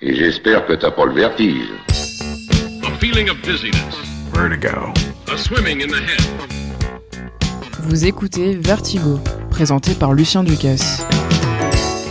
Et 0.00 0.14
j'espère 0.14 0.64
que 0.64 0.74
t'as 0.74 0.92
pas 0.92 1.06
le 1.06 1.12
vertige. 1.12 1.72
A 2.84 2.90
feeling 3.00 3.28
of 3.30 3.40
dizziness. 3.42 3.96
Vertigo. 4.32 4.92
A 5.26 5.36
swimming 5.36 5.80
in 5.80 5.88
the 5.88 6.00
head. 6.00 6.22
Vous 7.80 8.04
écoutez 8.04 8.54
Vertigo, 8.54 9.18
présenté 9.50 9.94
par 9.94 10.12
Lucien 10.12 10.44
Ducasse. 10.44 11.04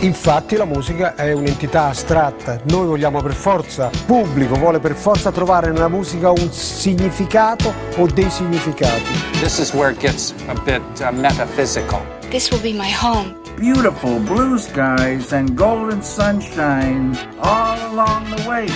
Infatti 0.02 0.56
la 0.56 0.66
musica 0.66 1.14
è 1.14 1.32
un'entità 1.32 1.86
astratta, 1.86 2.60
noi 2.64 2.86
vogliamo 2.88 3.22
per 3.22 3.32
forza, 3.32 3.88
il 3.90 4.02
pubblico 4.04 4.56
vuole 4.56 4.80
per 4.80 4.94
forza 4.94 5.32
trovare 5.32 5.72
nella 5.72 5.88
musica 5.88 6.30
un 6.30 6.52
significato 6.52 7.72
o 7.96 8.06
dei 8.06 8.28
significati. 8.28 9.12
This 9.40 9.56
is 9.56 9.72
where 9.72 9.90
it 9.92 9.98
gets 9.98 10.34
a 10.48 10.54
bit 10.62 10.82
uh, 11.00 11.10
metaphysical. 11.10 12.02
This 12.28 12.50
will 12.50 12.60
be 12.60 12.74
my 12.74 12.92
home. 12.92 13.47
Beautiful 13.60 14.20
blue 14.20 14.56
skies 14.56 15.32
and 15.32 15.56
golden 15.56 16.00
sunshine 16.00 17.12
all 17.42 17.76
along 17.90 18.22
the 18.36 18.48
way. 18.48 18.66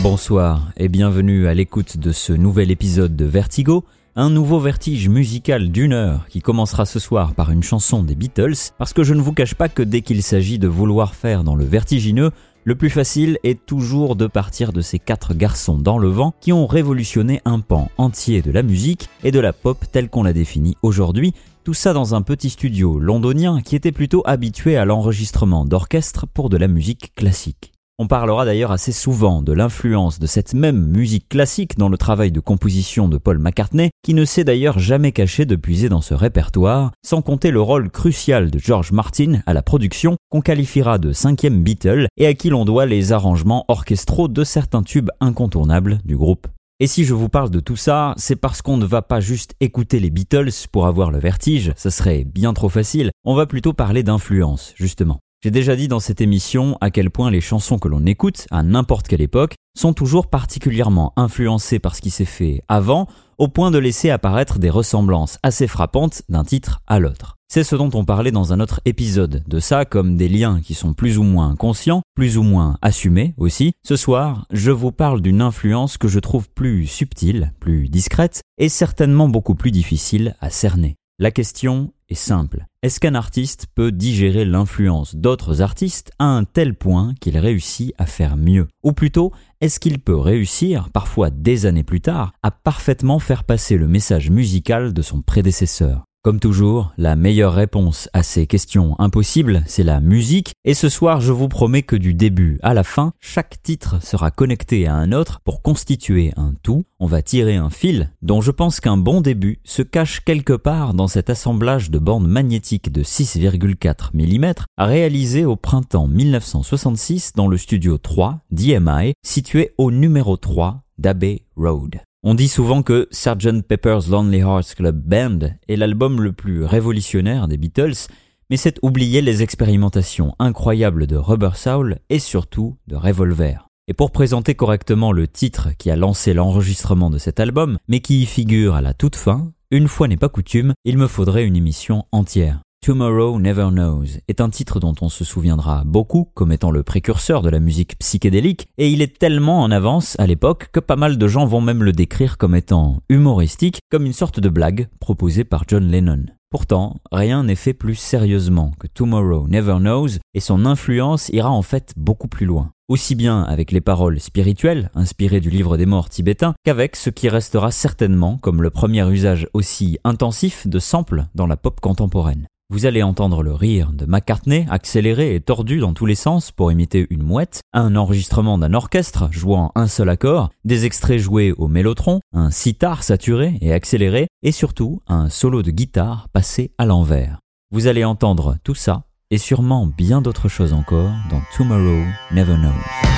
Bonsoir 0.00 0.70
et 0.76 0.88
bienvenue 0.88 1.48
à 1.48 1.54
l'écoute 1.54 1.96
de 1.96 2.12
ce 2.12 2.32
nouvel 2.32 2.70
épisode 2.70 3.16
de 3.16 3.24
Vertigo, 3.24 3.84
un 4.14 4.30
nouveau 4.30 4.60
vertige 4.60 5.08
musical 5.08 5.72
d'une 5.72 5.92
heure 5.92 6.28
qui 6.28 6.40
commencera 6.40 6.86
ce 6.86 7.00
soir 7.00 7.34
par 7.34 7.50
une 7.50 7.64
chanson 7.64 8.04
des 8.04 8.14
Beatles, 8.14 8.70
parce 8.78 8.92
que 8.92 9.02
je 9.02 9.14
ne 9.14 9.20
vous 9.20 9.32
cache 9.32 9.56
pas 9.56 9.68
que 9.68 9.82
dès 9.82 10.02
qu'il 10.02 10.22
s'agit 10.22 10.60
de 10.60 10.68
vouloir 10.68 11.16
faire 11.16 11.42
dans 11.42 11.56
le 11.56 11.64
vertigineux, 11.64 12.30
le 12.64 12.76
plus 12.76 12.90
facile 12.90 13.38
est 13.42 13.66
toujours 13.66 14.14
de 14.14 14.28
partir 14.28 14.72
de 14.72 14.82
ces 14.82 15.00
quatre 15.00 15.34
garçons 15.34 15.78
dans 15.78 15.98
le 15.98 16.06
vent 16.06 16.32
qui 16.40 16.52
ont 16.52 16.68
révolutionné 16.68 17.40
un 17.44 17.58
pan 17.58 17.90
entier 17.98 18.40
de 18.40 18.52
la 18.52 18.62
musique 18.62 19.08
et 19.24 19.32
de 19.32 19.40
la 19.40 19.52
pop 19.52 19.78
telle 19.90 20.08
qu'on 20.08 20.22
la 20.22 20.32
définit 20.32 20.76
aujourd'hui, 20.82 21.34
tout 21.62 21.74
ça 21.74 21.92
dans 21.92 22.14
un 22.14 22.22
petit 22.22 22.50
studio 22.50 22.98
londonien 22.98 23.60
qui 23.60 23.76
était 23.76 23.92
plutôt 23.92 24.22
habitué 24.26 24.76
à 24.76 24.84
l'enregistrement 24.84 25.64
d'orchestre 25.64 26.26
pour 26.26 26.50
de 26.50 26.56
la 26.56 26.66
musique 26.66 27.14
classique. 27.14 27.72
On 27.98 28.08
parlera 28.08 28.44
d'ailleurs 28.44 28.72
assez 28.72 28.90
souvent 28.90 29.42
de 29.42 29.52
l'influence 29.52 30.18
de 30.18 30.26
cette 30.26 30.54
même 30.54 30.86
musique 30.86 31.28
classique 31.28 31.78
dans 31.78 31.88
le 31.88 31.96
travail 31.96 32.32
de 32.32 32.40
composition 32.40 33.06
de 33.06 33.16
Paul 33.16 33.38
McCartney, 33.38 33.90
qui 34.02 34.14
ne 34.14 34.24
s'est 34.24 34.42
d'ailleurs 34.42 34.80
jamais 34.80 35.12
caché 35.12 35.44
de 35.44 35.54
puiser 35.54 35.88
dans 35.88 36.00
ce 36.00 36.14
répertoire, 36.14 36.90
sans 37.04 37.22
compter 37.22 37.52
le 37.52 37.60
rôle 37.60 37.90
crucial 37.90 38.50
de 38.50 38.58
George 38.58 38.90
Martin 38.90 39.42
à 39.46 39.52
la 39.52 39.62
production, 39.62 40.16
qu'on 40.30 40.40
qualifiera 40.40 40.98
de 40.98 41.12
cinquième 41.12 41.62
Beatle, 41.62 42.08
et 42.16 42.26
à 42.26 42.34
qui 42.34 42.48
l'on 42.48 42.64
doit 42.64 42.86
les 42.86 43.12
arrangements 43.12 43.66
orchestraux 43.68 44.26
de 44.26 44.42
certains 44.42 44.82
tubes 44.82 45.10
incontournables 45.20 46.00
du 46.04 46.16
groupe. 46.16 46.48
Et 46.82 46.88
si 46.88 47.04
je 47.04 47.14
vous 47.14 47.28
parle 47.28 47.50
de 47.50 47.60
tout 47.60 47.76
ça, 47.76 48.12
c'est 48.16 48.34
parce 48.34 48.60
qu'on 48.60 48.76
ne 48.76 48.84
va 48.84 49.02
pas 49.02 49.20
juste 49.20 49.54
écouter 49.60 50.00
les 50.00 50.10
Beatles 50.10 50.50
pour 50.72 50.88
avoir 50.88 51.12
le 51.12 51.20
vertige, 51.20 51.72
ça 51.76 51.92
serait 51.92 52.24
bien 52.24 52.52
trop 52.54 52.68
facile, 52.68 53.12
on 53.24 53.36
va 53.36 53.46
plutôt 53.46 53.72
parler 53.72 54.02
d'influence, 54.02 54.72
justement. 54.74 55.20
J'ai 55.44 55.52
déjà 55.52 55.76
dit 55.76 55.86
dans 55.86 56.00
cette 56.00 56.20
émission 56.20 56.78
à 56.80 56.90
quel 56.90 57.10
point 57.10 57.30
les 57.30 57.40
chansons 57.40 57.78
que 57.78 57.86
l'on 57.86 58.04
écoute, 58.04 58.48
à 58.50 58.64
n'importe 58.64 59.06
quelle 59.06 59.20
époque, 59.20 59.54
sont 59.78 59.92
toujours 59.92 60.26
particulièrement 60.26 61.12
influencées 61.14 61.78
par 61.78 61.94
ce 61.94 62.00
qui 62.00 62.10
s'est 62.10 62.24
fait 62.24 62.64
avant, 62.66 63.06
au 63.38 63.46
point 63.46 63.70
de 63.70 63.78
laisser 63.78 64.10
apparaître 64.10 64.58
des 64.58 64.68
ressemblances 64.68 65.38
assez 65.44 65.68
frappantes 65.68 66.22
d'un 66.28 66.42
titre 66.42 66.80
à 66.88 66.98
l'autre. 66.98 67.36
C'est 67.54 67.64
ce 67.64 67.76
dont 67.76 67.90
on 67.92 68.06
parlait 68.06 68.30
dans 68.30 68.54
un 68.54 68.60
autre 68.60 68.80
épisode, 68.86 69.44
de 69.46 69.60
ça 69.60 69.84
comme 69.84 70.16
des 70.16 70.30
liens 70.30 70.62
qui 70.62 70.72
sont 70.72 70.94
plus 70.94 71.18
ou 71.18 71.22
moins 71.22 71.54
conscients, 71.54 72.00
plus 72.14 72.38
ou 72.38 72.42
moins 72.42 72.78
assumés 72.80 73.34
aussi. 73.36 73.72
Ce 73.86 73.94
soir, 73.94 74.46
je 74.50 74.70
vous 74.70 74.90
parle 74.90 75.20
d'une 75.20 75.42
influence 75.42 75.98
que 75.98 76.08
je 76.08 76.18
trouve 76.18 76.48
plus 76.48 76.86
subtile, 76.86 77.52
plus 77.60 77.90
discrète, 77.90 78.40
et 78.56 78.70
certainement 78.70 79.28
beaucoup 79.28 79.54
plus 79.54 79.70
difficile 79.70 80.34
à 80.40 80.48
cerner. 80.48 80.96
La 81.18 81.30
question 81.30 81.92
est 82.08 82.14
simple. 82.14 82.64
Est-ce 82.82 83.00
qu'un 83.00 83.14
artiste 83.14 83.66
peut 83.74 83.92
digérer 83.92 84.46
l'influence 84.46 85.14
d'autres 85.14 85.60
artistes 85.60 86.10
à 86.18 86.24
un 86.24 86.44
tel 86.44 86.74
point 86.74 87.12
qu'il 87.20 87.36
réussit 87.36 87.92
à 87.98 88.06
faire 88.06 88.38
mieux? 88.38 88.66
Ou 88.82 88.92
plutôt, 88.92 89.30
est-ce 89.60 89.78
qu'il 89.78 89.98
peut 89.98 90.16
réussir, 90.16 90.88
parfois 90.88 91.28
des 91.28 91.66
années 91.66 91.84
plus 91.84 92.00
tard, 92.00 92.32
à 92.42 92.50
parfaitement 92.50 93.18
faire 93.18 93.44
passer 93.44 93.76
le 93.76 93.88
message 93.88 94.30
musical 94.30 94.94
de 94.94 95.02
son 95.02 95.20
prédécesseur? 95.20 96.06
Comme 96.22 96.38
toujours, 96.38 96.92
la 96.98 97.16
meilleure 97.16 97.52
réponse 97.52 98.08
à 98.12 98.22
ces 98.22 98.46
questions 98.46 98.94
impossibles, 99.00 99.64
c'est 99.66 99.82
la 99.82 100.00
musique, 100.00 100.52
et 100.64 100.72
ce 100.72 100.88
soir 100.88 101.20
je 101.20 101.32
vous 101.32 101.48
promets 101.48 101.82
que 101.82 101.96
du 101.96 102.14
début 102.14 102.60
à 102.62 102.74
la 102.74 102.84
fin, 102.84 103.12
chaque 103.18 103.60
titre 103.60 104.00
sera 104.00 104.30
connecté 104.30 104.86
à 104.86 104.94
un 104.94 105.10
autre 105.10 105.40
pour 105.44 105.62
constituer 105.62 106.32
un 106.36 106.54
tout. 106.62 106.84
On 107.00 107.06
va 107.06 107.22
tirer 107.22 107.56
un 107.56 107.70
fil 107.70 108.12
dont 108.22 108.40
je 108.40 108.52
pense 108.52 108.78
qu'un 108.78 108.96
bon 108.96 109.20
début 109.20 109.58
se 109.64 109.82
cache 109.82 110.20
quelque 110.24 110.52
part 110.52 110.94
dans 110.94 111.08
cet 111.08 111.28
assemblage 111.28 111.90
de 111.90 111.98
bandes 111.98 112.28
magnétiques 112.28 112.92
de 112.92 113.02
6,4 113.02 114.10
mm 114.14 114.52
réalisé 114.78 115.44
au 115.44 115.56
printemps 115.56 116.06
1966 116.06 117.32
dans 117.34 117.48
le 117.48 117.56
studio 117.56 117.98
3 117.98 118.38
d'EMI 118.52 119.14
situé 119.24 119.74
au 119.76 119.90
numéro 119.90 120.36
3 120.36 120.84
d'Abbey 120.98 121.42
Road. 121.56 122.00
On 122.24 122.34
dit 122.34 122.46
souvent 122.46 122.84
que 122.84 123.08
Sgt. 123.10 123.62
Pepper's 123.66 124.08
Lonely 124.08 124.42
Hearts 124.42 124.76
Club 124.76 125.02
Band 125.04 125.40
est 125.66 125.74
l'album 125.74 126.20
le 126.20 126.32
plus 126.32 126.64
révolutionnaire 126.64 127.48
des 127.48 127.56
Beatles, 127.56 128.06
mais 128.48 128.56
c'est 128.56 128.78
oublier 128.82 129.22
les 129.22 129.42
expérimentations 129.42 130.32
incroyables 130.38 131.08
de 131.08 131.16
Rubber 131.16 131.56
Soul 131.56 131.98
et 132.10 132.20
surtout 132.20 132.76
de 132.86 132.94
Revolver. 132.94 133.66
Et 133.88 133.92
pour 133.92 134.12
présenter 134.12 134.54
correctement 134.54 135.10
le 135.10 135.26
titre 135.26 135.70
qui 135.76 135.90
a 135.90 135.96
lancé 135.96 136.32
l'enregistrement 136.32 137.10
de 137.10 137.18
cet 137.18 137.40
album, 137.40 137.76
mais 137.88 137.98
qui 137.98 138.22
y 138.22 138.26
figure 138.26 138.76
à 138.76 138.82
la 138.82 138.94
toute 138.94 139.16
fin, 139.16 139.52
une 139.72 139.88
fois 139.88 140.06
n'est 140.06 140.16
pas 140.16 140.28
coutume, 140.28 140.74
il 140.84 140.98
me 140.98 141.08
faudrait 141.08 141.44
une 141.44 141.56
émission 141.56 142.04
entière. 142.12 142.60
Tomorrow 142.84 143.38
Never 143.38 143.68
Knows 143.70 144.18
est 144.26 144.40
un 144.40 144.50
titre 144.50 144.80
dont 144.80 144.96
on 145.02 145.08
se 145.08 145.22
souviendra 145.22 145.84
beaucoup 145.86 146.28
comme 146.34 146.50
étant 146.50 146.72
le 146.72 146.82
précurseur 146.82 147.40
de 147.40 147.48
la 147.48 147.60
musique 147.60 147.96
psychédélique, 148.00 148.66
et 148.76 148.90
il 148.90 149.02
est 149.02 149.20
tellement 149.20 149.62
en 149.62 149.70
avance 149.70 150.16
à 150.18 150.26
l'époque 150.26 150.68
que 150.72 150.80
pas 150.80 150.96
mal 150.96 151.16
de 151.16 151.28
gens 151.28 151.46
vont 151.46 151.60
même 151.60 151.84
le 151.84 151.92
décrire 151.92 152.38
comme 152.38 152.56
étant 152.56 152.98
humoristique, 153.08 153.78
comme 153.88 154.04
une 154.04 154.12
sorte 154.12 154.40
de 154.40 154.48
blague 154.48 154.88
proposée 154.98 155.44
par 155.44 155.62
John 155.68 155.92
Lennon. 155.92 156.24
Pourtant, 156.50 156.96
rien 157.12 157.44
n'est 157.44 157.54
fait 157.54 157.72
plus 157.72 157.94
sérieusement 157.94 158.72
que 158.80 158.88
Tomorrow 158.88 159.46
Never 159.46 159.76
Knows, 159.78 160.18
et 160.34 160.40
son 160.40 160.66
influence 160.66 161.28
ira 161.28 161.52
en 161.52 161.62
fait 161.62 161.92
beaucoup 161.96 162.26
plus 162.26 162.46
loin. 162.46 162.72
Aussi 162.88 163.14
bien 163.14 163.44
avec 163.44 163.70
les 163.70 163.80
paroles 163.80 164.18
spirituelles, 164.18 164.90
inspirées 164.96 165.40
du 165.40 165.50
livre 165.50 165.76
des 165.76 165.86
morts 165.86 166.08
tibétain, 166.08 166.52
qu'avec 166.64 166.96
ce 166.96 167.10
qui 167.10 167.28
restera 167.28 167.70
certainement 167.70 168.38
comme 168.38 168.60
le 168.60 168.70
premier 168.70 169.08
usage 169.08 169.46
aussi 169.54 169.98
intensif 170.02 170.66
de 170.66 170.80
samples 170.80 171.26
dans 171.36 171.46
la 171.46 171.56
pop 171.56 171.78
contemporaine. 171.80 172.48
Vous 172.72 172.86
allez 172.86 173.02
entendre 173.02 173.42
le 173.42 173.52
rire 173.52 173.92
de 173.92 174.06
McCartney, 174.06 174.64
accéléré 174.70 175.34
et 175.34 175.42
tordu 175.42 175.78
dans 175.78 175.92
tous 175.92 176.06
les 176.06 176.14
sens 176.14 176.52
pour 176.52 176.72
imiter 176.72 177.06
une 177.10 177.22
mouette, 177.22 177.60
un 177.74 177.96
enregistrement 177.96 178.56
d'un 178.56 178.72
orchestre 178.72 179.28
jouant 179.30 179.72
un 179.74 179.86
seul 179.86 180.08
accord, 180.08 180.48
des 180.64 180.86
extraits 180.86 181.18
joués 181.18 181.52
au 181.52 181.68
mélotron, 181.68 182.20
un 182.32 182.50
sitar 182.50 183.02
saturé 183.02 183.58
et 183.60 183.74
accéléré, 183.74 184.26
et 184.42 184.52
surtout 184.52 185.02
un 185.06 185.28
solo 185.28 185.62
de 185.62 185.70
guitare 185.70 186.30
passé 186.32 186.72
à 186.78 186.86
l'envers. 186.86 187.40
Vous 187.72 187.88
allez 187.88 188.04
entendre 188.04 188.56
tout 188.64 188.74
ça, 188.74 189.04
et 189.30 189.36
sûrement 189.36 189.86
bien 189.86 190.22
d'autres 190.22 190.48
choses 190.48 190.72
encore, 190.72 191.12
dans 191.28 191.42
Tomorrow 191.54 192.06
Never 192.30 192.54
Knows. 192.54 193.11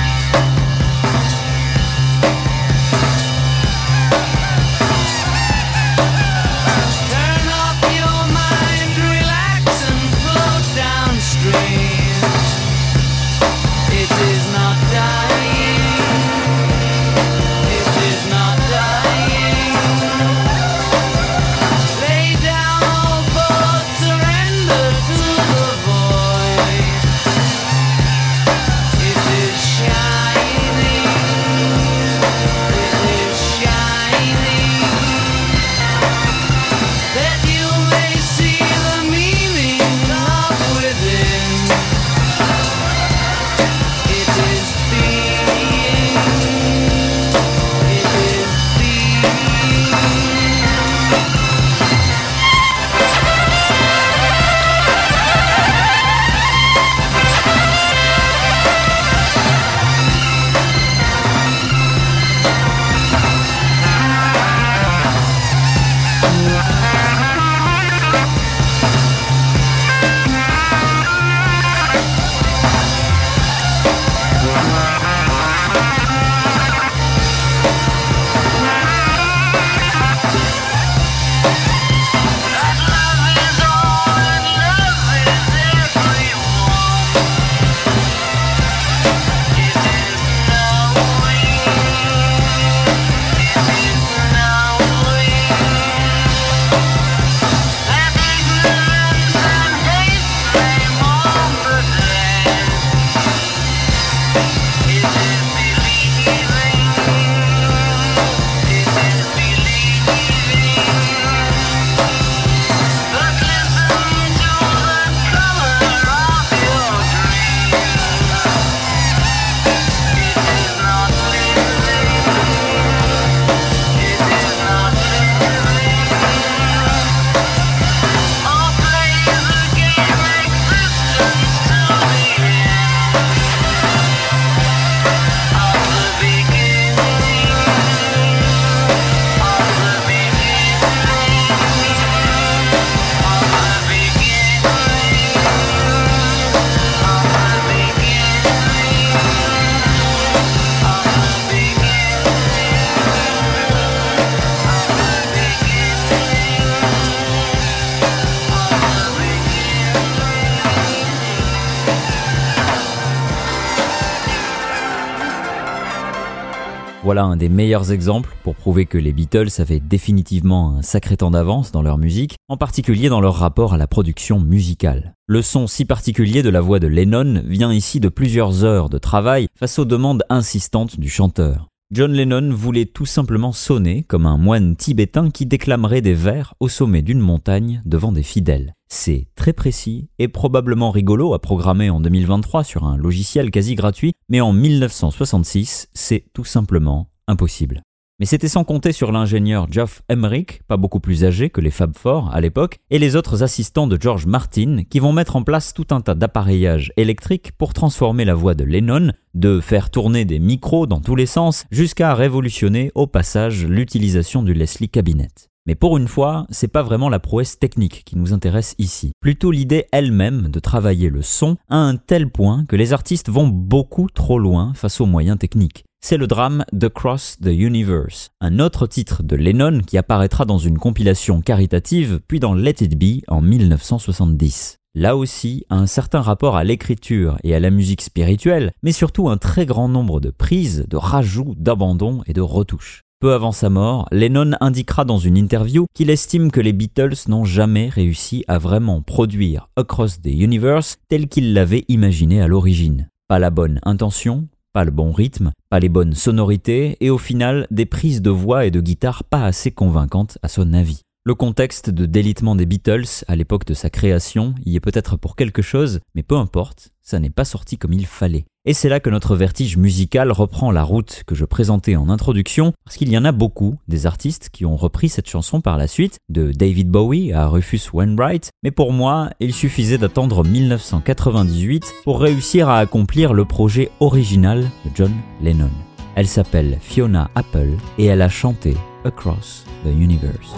Voilà 167.15 167.31
un 167.31 167.37
des 167.37 167.47
meilleurs 167.47 167.93
exemples 167.93 168.35
pour 168.43 168.55
prouver 168.55 168.85
que 168.85 168.97
les 168.97 169.13
Beatles 169.13 169.47
avaient 169.59 169.79
définitivement 169.79 170.75
un 170.75 170.81
sacré 170.81 171.15
temps 171.15 171.31
d'avance 171.31 171.71
dans 171.71 171.81
leur 171.81 171.97
musique, 171.97 172.35
en 172.49 172.57
particulier 172.57 173.07
dans 173.07 173.21
leur 173.21 173.35
rapport 173.35 173.73
à 173.73 173.77
la 173.77 173.87
production 173.87 174.37
musicale. 174.41 175.13
Le 175.25 175.41
son 175.41 175.65
si 175.65 175.85
particulier 175.85 176.43
de 176.43 176.49
la 176.49 176.59
voix 176.59 176.79
de 176.79 176.87
Lennon 176.87 177.41
vient 177.45 177.71
ici 177.71 178.01
de 178.01 178.09
plusieurs 178.09 178.65
heures 178.65 178.89
de 178.89 178.97
travail 178.97 179.47
face 179.57 179.79
aux 179.79 179.85
demandes 179.85 180.23
insistantes 180.29 180.99
du 180.99 181.07
chanteur. 181.07 181.69
John 181.91 182.13
Lennon 182.13 182.49
voulait 182.51 182.87
tout 182.87 183.05
simplement 183.05 183.51
sonner 183.51 184.03
comme 184.03 184.25
un 184.25 184.37
moine 184.37 184.75
tibétain 184.75 185.29
qui 185.29 185.45
déclamerait 185.45 186.01
des 186.01 186.15
vers 186.15 186.55
au 186.59 186.67
sommet 186.67 187.03
d'une 187.03 187.19
montagne 187.19 187.83
devant 187.85 188.11
des 188.11 188.23
fidèles. 188.23 188.73
C'est 188.87 189.27
très 189.35 189.53
précis 189.53 190.09
et 190.17 190.27
probablement 190.27 190.89
rigolo 190.89 191.35
à 191.35 191.39
programmer 191.39 191.91
en 191.91 192.01
2023 192.01 192.63
sur 192.63 192.85
un 192.85 192.97
logiciel 192.97 193.51
quasi 193.51 193.75
gratuit, 193.75 194.13
mais 194.29 194.41
en 194.41 194.51
1966, 194.51 195.89
c'est 195.93 196.25
tout 196.33 196.43
simplement 196.43 197.11
impossible. 197.27 197.83
Mais 198.17 198.25
c'était 198.25 198.47
sans 198.47 198.63
compter 198.63 198.93
sur 198.93 199.11
l'ingénieur 199.11 199.67
Geoff 199.69 200.01
Emerick, 200.07 200.63
pas 200.69 200.77
beaucoup 200.77 201.01
plus 201.01 201.25
âgé 201.25 201.49
que 201.49 201.59
les 201.59 201.69
Fab 201.69 201.97
Four 201.97 202.29
à 202.33 202.39
l'époque, 202.39 202.79
et 202.89 202.97
les 202.97 203.17
autres 203.17 203.43
assistants 203.43 203.87
de 203.87 204.01
George 204.01 204.25
Martin 204.25 204.83
qui 204.89 205.01
vont 205.01 205.11
mettre 205.11 205.35
en 205.35 205.43
place 205.43 205.73
tout 205.73 205.87
un 205.91 205.99
tas 205.99 206.15
d'appareillages 206.15 206.93
électriques 206.95 207.51
pour 207.57 207.73
transformer 207.73 208.23
la 208.23 208.33
voix 208.33 208.53
de 208.53 208.63
Lennon, 208.63 209.11
de 209.33 209.59
faire 209.59 209.89
tourner 209.89 210.23
des 210.23 210.39
micros 210.39 210.87
dans 210.87 211.01
tous 211.01 211.17
les 211.17 211.25
sens, 211.25 211.65
jusqu'à 211.71 212.13
révolutionner 212.13 212.89
au 212.95 213.05
passage 213.05 213.65
l'utilisation 213.65 214.43
du 214.43 214.53
Leslie 214.53 214.87
Cabinet. 214.87 215.27
Mais 215.65 215.75
pour 215.75 215.97
une 215.97 216.07
fois, 216.07 216.45
c'est 216.49 216.69
pas 216.69 216.83
vraiment 216.83 217.09
la 217.09 217.19
prouesse 217.19 217.59
technique 217.59 218.03
qui 218.05 218.17
nous 218.17 218.31
intéresse 218.31 218.75
ici, 218.77 219.11
plutôt 219.19 219.51
l'idée 219.51 219.87
elle-même 219.91 220.47
de 220.47 220.59
travailler 220.61 221.09
le 221.09 221.21
son 221.21 221.57
à 221.67 221.75
un 221.75 221.97
tel 221.97 222.29
point 222.29 222.63
que 222.69 222.77
les 222.77 222.93
artistes 222.93 223.29
vont 223.29 223.49
beaucoup 223.49 224.07
trop 224.07 224.39
loin 224.39 224.71
face 224.73 225.01
aux 225.01 225.05
moyens 225.05 225.37
techniques 225.37 225.83
c'est 226.07 226.17
le 226.17 226.27
drame 226.27 226.65
The 226.79 226.87
Cross 226.87 227.37
the 227.41 227.47
Universe, 227.47 228.29
un 228.39 228.59
autre 228.59 228.85
titre 228.85 229.23
de 229.23 229.35
Lennon 229.35 229.79
qui 229.79 229.97
apparaîtra 229.97 230.45
dans 230.45 230.59
une 230.59 230.77
compilation 230.77 231.41
caritative 231.41 232.19
puis 232.27 232.39
dans 232.39 232.53
Let 232.53 232.75
It 232.81 232.95
Be 232.95 233.23
en 233.27 233.41
1970. 233.41 234.77
Là 234.93 235.17
aussi, 235.17 235.65
un 235.71 235.87
certain 235.87 236.21
rapport 236.21 236.57
à 236.57 236.63
l'écriture 236.63 237.39
et 237.43 237.55
à 237.55 237.59
la 237.59 237.71
musique 237.71 238.03
spirituelle, 238.03 238.71
mais 238.83 238.91
surtout 238.91 239.29
un 239.29 239.37
très 239.37 239.65
grand 239.65 239.89
nombre 239.89 240.19
de 240.19 240.29
prises, 240.29 240.85
de 240.87 240.95
rajouts, 240.95 241.55
d'abandons 241.57 242.21
et 242.27 242.33
de 242.33 242.41
retouches. 242.41 243.01
Peu 243.19 243.33
avant 243.33 243.51
sa 243.51 243.71
mort, 243.71 244.07
Lennon 244.11 244.51
indiquera 244.61 245.05
dans 245.05 245.17
une 245.17 245.37
interview 245.37 245.87
qu'il 245.95 246.11
estime 246.11 246.51
que 246.51 246.61
les 246.61 246.73
Beatles 246.73 247.15
n'ont 247.29 247.45
jamais 247.45 247.89
réussi 247.89 248.45
à 248.47 248.59
vraiment 248.59 249.01
produire 249.01 249.69
Across 249.75 250.21
the 250.21 250.27
Universe 250.27 250.97
tel 251.09 251.27
qu'il 251.27 251.55
l'avait 251.55 251.85
imaginé 251.87 252.43
à 252.43 252.47
l'origine. 252.47 253.09
Pas 253.27 253.39
la 253.39 253.49
bonne 253.49 253.79
intention, 253.81 254.47
pas 254.75 254.83
le 254.83 254.91
bon 254.91 255.13
rythme, 255.13 255.53
pas 255.69 255.79
les 255.79 255.87
bonnes 255.87 256.13
sonorités, 256.13 256.97
et 256.99 257.09
au 257.09 257.17
final 257.17 257.65
des 257.71 257.85
prises 257.85 258.21
de 258.21 258.29
voix 258.29 258.65
et 258.65 258.71
de 258.71 258.81
guitare 258.81 259.23
pas 259.23 259.45
assez 259.45 259.71
convaincantes 259.71 260.37
à 260.43 260.49
son 260.49 260.73
avis. 260.73 260.99
Le 261.23 261.33
contexte 261.33 261.89
de 261.89 262.05
délitement 262.05 262.57
des 262.57 262.65
Beatles 262.65 263.23
à 263.29 263.37
l'époque 263.37 263.63
de 263.65 263.73
sa 263.73 263.89
création 263.89 264.53
y 264.65 264.75
est 264.75 264.81
peut-être 264.81 265.15
pour 265.15 265.37
quelque 265.37 265.61
chose, 265.61 266.01
mais 266.13 266.23
peu 266.23 266.35
importe, 266.35 266.89
ça 267.05 267.19
n'est 267.19 267.29
pas 267.29 267.45
sorti 267.45 267.77
comme 267.77 267.93
il 267.93 268.05
fallait. 268.05 268.45
Et 268.65 268.73
c'est 268.73 268.89
là 268.89 268.99
que 268.99 269.11
notre 269.11 269.35
vertige 269.35 269.77
musical 269.77 270.31
reprend 270.31 270.71
la 270.71 270.83
route 270.83 271.23
que 271.27 271.35
je 271.35 271.45
présentais 271.45 271.95
en 271.95 272.09
introduction, 272.09 272.73
parce 272.83 272.97
qu'il 272.97 273.09
y 273.09 273.17
en 273.17 273.23
a 273.23 273.31
beaucoup 273.31 273.75
des 273.87 274.07
artistes 274.07 274.49
qui 274.51 274.65
ont 274.65 274.75
repris 274.75 275.07
cette 275.07 275.29
chanson 275.29 275.61
par 275.61 275.77
la 275.77 275.87
suite, 275.87 276.17
de 276.29 276.51
David 276.51 276.89
Bowie 276.89 277.31
à 277.31 277.47
Rufus 277.47 277.91
Wainwright, 277.93 278.49
mais 278.63 278.71
pour 278.71 278.91
moi, 278.91 279.29
il 279.39 279.53
suffisait 279.53 279.99
d'attendre 279.99 280.43
1998 280.43 281.93
pour 282.03 282.19
réussir 282.19 282.69
à 282.69 282.79
accomplir 282.79 283.33
le 283.33 283.45
projet 283.45 283.91
original 283.99 284.61
de 284.61 284.91
John 284.95 285.13
Lennon. 285.41 285.69
Elle 286.15 286.27
s'appelle 286.27 286.79
Fiona 286.81 287.29
Apple 287.35 287.73
et 287.99 288.05
elle 288.05 288.23
a 288.23 288.29
chanté 288.29 288.75
Across 289.03 289.65
the 289.83 289.89
Universe. 289.89 290.55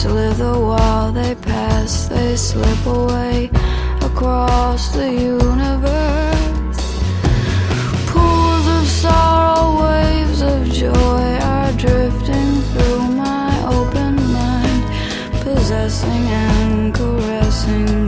Slither 0.00 0.58
while 0.58 1.12
they 1.12 1.34
pass, 1.34 2.08
they 2.08 2.34
slip 2.34 2.86
away 2.86 3.50
across 4.00 4.94
the 4.94 5.12
universe. 5.12 6.82
Pools 8.08 8.66
of 8.78 8.86
sorrow, 8.86 9.82
waves 9.82 10.40
of 10.40 10.60
joy 10.72 11.26
are 11.54 11.72
drifting 11.72 12.52
through 12.70 13.02
my 13.24 13.50
open 13.78 14.14
mind, 14.32 14.82
possessing 15.42 16.24
and 16.44 16.94
caressing 16.94 17.99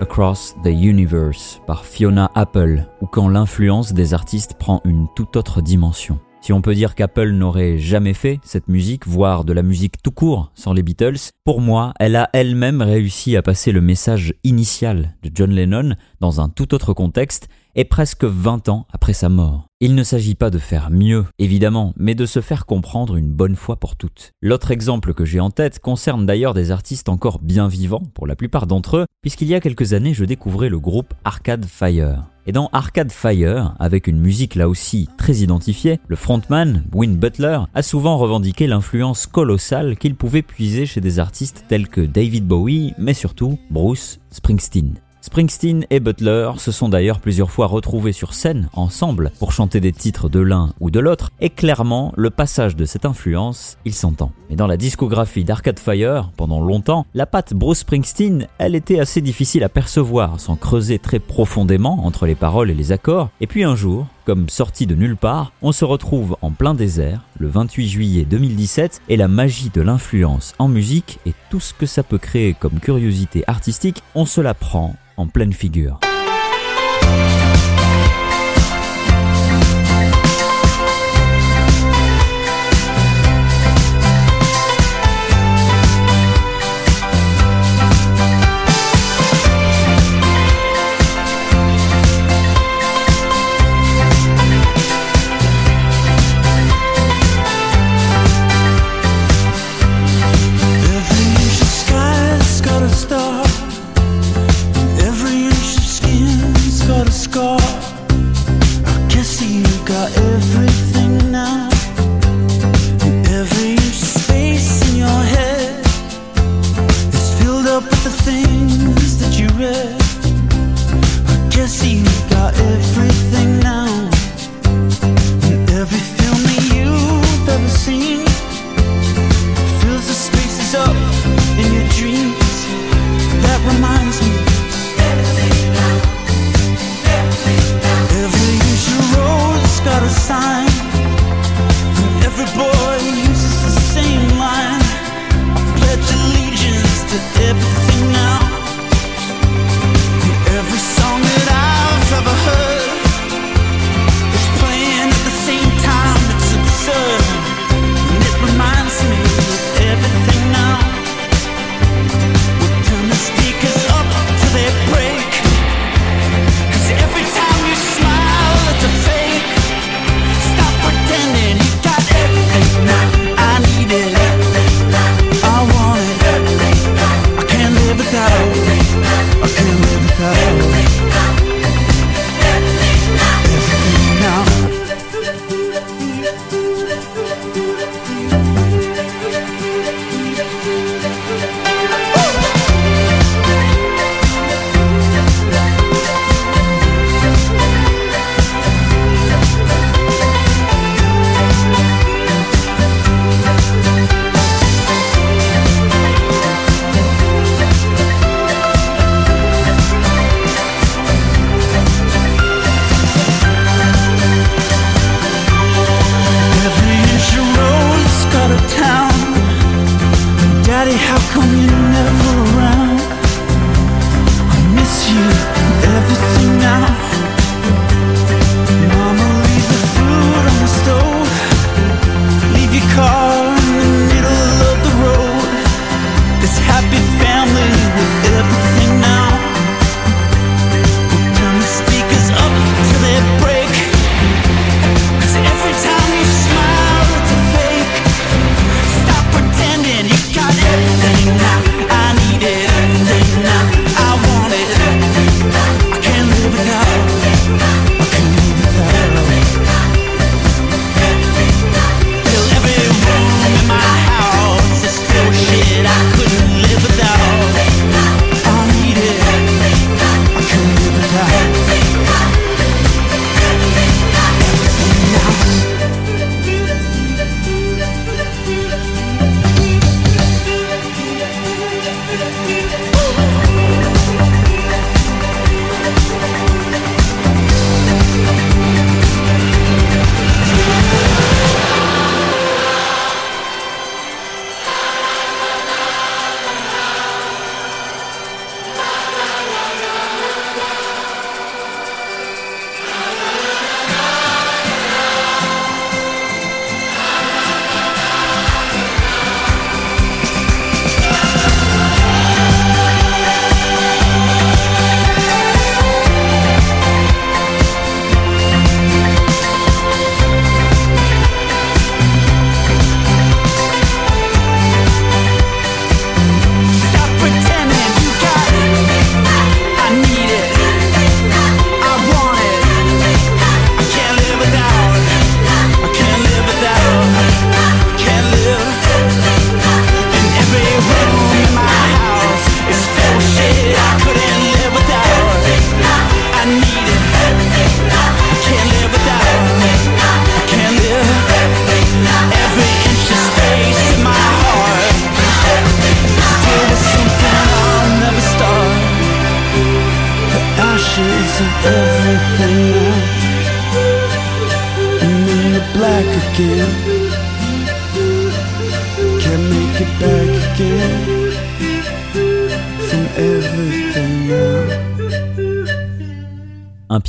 Across 0.00 0.54
the 0.62 0.68
Universe 0.68 1.60
par 1.66 1.84
Fiona 1.84 2.30
Apple, 2.34 2.84
ou 3.00 3.06
quand 3.06 3.28
l'influence 3.28 3.92
des 3.92 4.14
artistes 4.14 4.54
prend 4.54 4.80
une 4.84 5.06
toute 5.16 5.36
autre 5.36 5.60
dimension. 5.60 6.18
Si 6.40 6.52
on 6.52 6.60
peut 6.60 6.74
dire 6.74 6.94
qu'Apple 6.94 7.30
n'aurait 7.30 7.78
jamais 7.78 8.12
fait 8.12 8.38
cette 8.42 8.68
musique, 8.68 9.06
voire 9.06 9.44
de 9.44 9.52
la 9.54 9.62
musique 9.62 10.02
tout 10.02 10.10
court 10.10 10.52
sans 10.54 10.74
les 10.74 10.82
Beatles, 10.82 11.32
pour 11.42 11.62
moi, 11.62 11.94
elle 11.98 12.16
a 12.16 12.28
elle-même 12.34 12.82
réussi 12.82 13.34
à 13.34 13.42
passer 13.42 13.72
le 13.72 13.80
message 13.80 14.34
initial 14.44 15.14
de 15.22 15.30
John 15.34 15.50
Lennon 15.50 15.94
dans 16.20 16.42
un 16.42 16.50
tout 16.50 16.74
autre 16.74 16.92
contexte 16.92 17.48
et 17.76 17.84
presque 17.84 18.24
20 18.24 18.68
ans 18.68 18.86
après 18.92 19.12
sa 19.12 19.28
mort. 19.28 19.66
Il 19.80 19.94
ne 19.94 20.02
s'agit 20.02 20.34
pas 20.34 20.50
de 20.50 20.58
faire 20.58 20.90
mieux, 20.90 21.26
évidemment, 21.38 21.92
mais 21.96 22.14
de 22.14 22.26
se 22.26 22.40
faire 22.40 22.64
comprendre 22.64 23.16
une 23.16 23.32
bonne 23.32 23.56
fois 23.56 23.76
pour 23.76 23.96
toutes. 23.96 24.32
L'autre 24.40 24.70
exemple 24.70 25.12
que 25.12 25.24
j'ai 25.24 25.40
en 25.40 25.50
tête 25.50 25.78
concerne 25.78 26.24
d'ailleurs 26.24 26.54
des 26.54 26.70
artistes 26.70 27.08
encore 27.08 27.38
bien 27.38 27.68
vivants, 27.68 28.02
pour 28.14 28.26
la 28.26 28.36
plupart 28.36 28.66
d'entre 28.66 28.98
eux, 28.98 29.06
puisqu'il 29.20 29.48
y 29.48 29.54
a 29.54 29.60
quelques 29.60 29.92
années 29.92 30.14
je 30.14 30.24
découvrais 30.24 30.68
le 30.68 30.78
groupe 30.78 31.12
Arcade 31.24 31.66
Fire. 31.66 32.22
Et 32.46 32.52
dans 32.52 32.68
Arcade 32.72 33.10
Fire, 33.10 33.74
avec 33.78 34.06
une 34.06 34.20
musique 34.20 34.54
là 34.54 34.68
aussi 34.68 35.08
très 35.16 35.36
identifiée, 35.36 35.98
le 36.08 36.16
frontman, 36.16 36.84
Win 36.92 37.16
Butler, 37.16 37.60
a 37.74 37.82
souvent 37.82 38.18
revendiqué 38.18 38.66
l'influence 38.66 39.26
colossale 39.26 39.96
qu'il 39.96 40.14
pouvait 40.14 40.42
puiser 40.42 40.86
chez 40.86 41.00
des 41.00 41.18
artistes 41.18 41.64
tels 41.68 41.88
que 41.88 42.02
David 42.02 42.46
Bowie, 42.46 42.94
mais 42.98 43.14
surtout 43.14 43.58
Bruce 43.70 44.20
Springsteen. 44.30 44.94
Springsteen 45.24 45.86
et 45.88 46.00
Butler 46.00 46.50
se 46.58 46.70
sont 46.70 46.90
d'ailleurs 46.90 47.18
plusieurs 47.18 47.50
fois 47.50 47.66
retrouvés 47.66 48.12
sur 48.12 48.34
scène 48.34 48.68
ensemble 48.74 49.32
pour 49.38 49.52
chanter 49.52 49.80
des 49.80 49.90
titres 49.90 50.28
de 50.28 50.38
l'un 50.38 50.74
ou 50.80 50.90
de 50.90 51.00
l'autre, 51.00 51.30
et 51.40 51.48
clairement, 51.48 52.12
le 52.14 52.28
passage 52.28 52.76
de 52.76 52.84
cette 52.84 53.06
influence, 53.06 53.78
il 53.86 53.94
s'entend. 53.94 54.32
Mais 54.50 54.56
dans 54.56 54.66
la 54.66 54.76
discographie 54.76 55.42
d'Arcade 55.42 55.78
Fire, 55.78 56.30
pendant 56.36 56.60
longtemps, 56.60 57.06
la 57.14 57.24
patte 57.24 57.54
Bruce 57.54 57.78
Springsteen, 57.78 58.48
elle 58.58 58.74
était 58.74 59.00
assez 59.00 59.22
difficile 59.22 59.64
à 59.64 59.70
percevoir 59.70 60.40
sans 60.40 60.56
creuser 60.56 60.98
très 60.98 61.20
profondément 61.20 62.04
entre 62.04 62.26
les 62.26 62.34
paroles 62.34 62.70
et 62.70 62.74
les 62.74 62.92
accords, 62.92 63.30
et 63.40 63.46
puis 63.46 63.64
un 63.64 63.76
jour, 63.76 64.06
comme 64.24 64.48
sorti 64.48 64.86
de 64.86 64.94
nulle 64.94 65.16
part, 65.16 65.52
on 65.62 65.72
se 65.72 65.84
retrouve 65.84 66.36
en 66.42 66.50
plein 66.50 66.74
désert, 66.74 67.20
le 67.38 67.48
28 67.48 67.88
juillet 67.88 68.24
2017, 68.24 69.02
et 69.08 69.16
la 69.16 69.28
magie 69.28 69.70
de 69.70 69.82
l'influence 69.82 70.54
en 70.58 70.68
musique 70.68 71.18
et 71.26 71.34
tout 71.50 71.60
ce 71.60 71.74
que 71.74 71.86
ça 71.86 72.02
peut 72.02 72.18
créer 72.18 72.54
comme 72.54 72.80
curiosité 72.80 73.44
artistique, 73.46 74.02
on 74.14 74.26
se 74.26 74.40
la 74.40 74.54
prend 74.54 74.96
en 75.16 75.26
pleine 75.26 75.52
figure. 75.52 76.00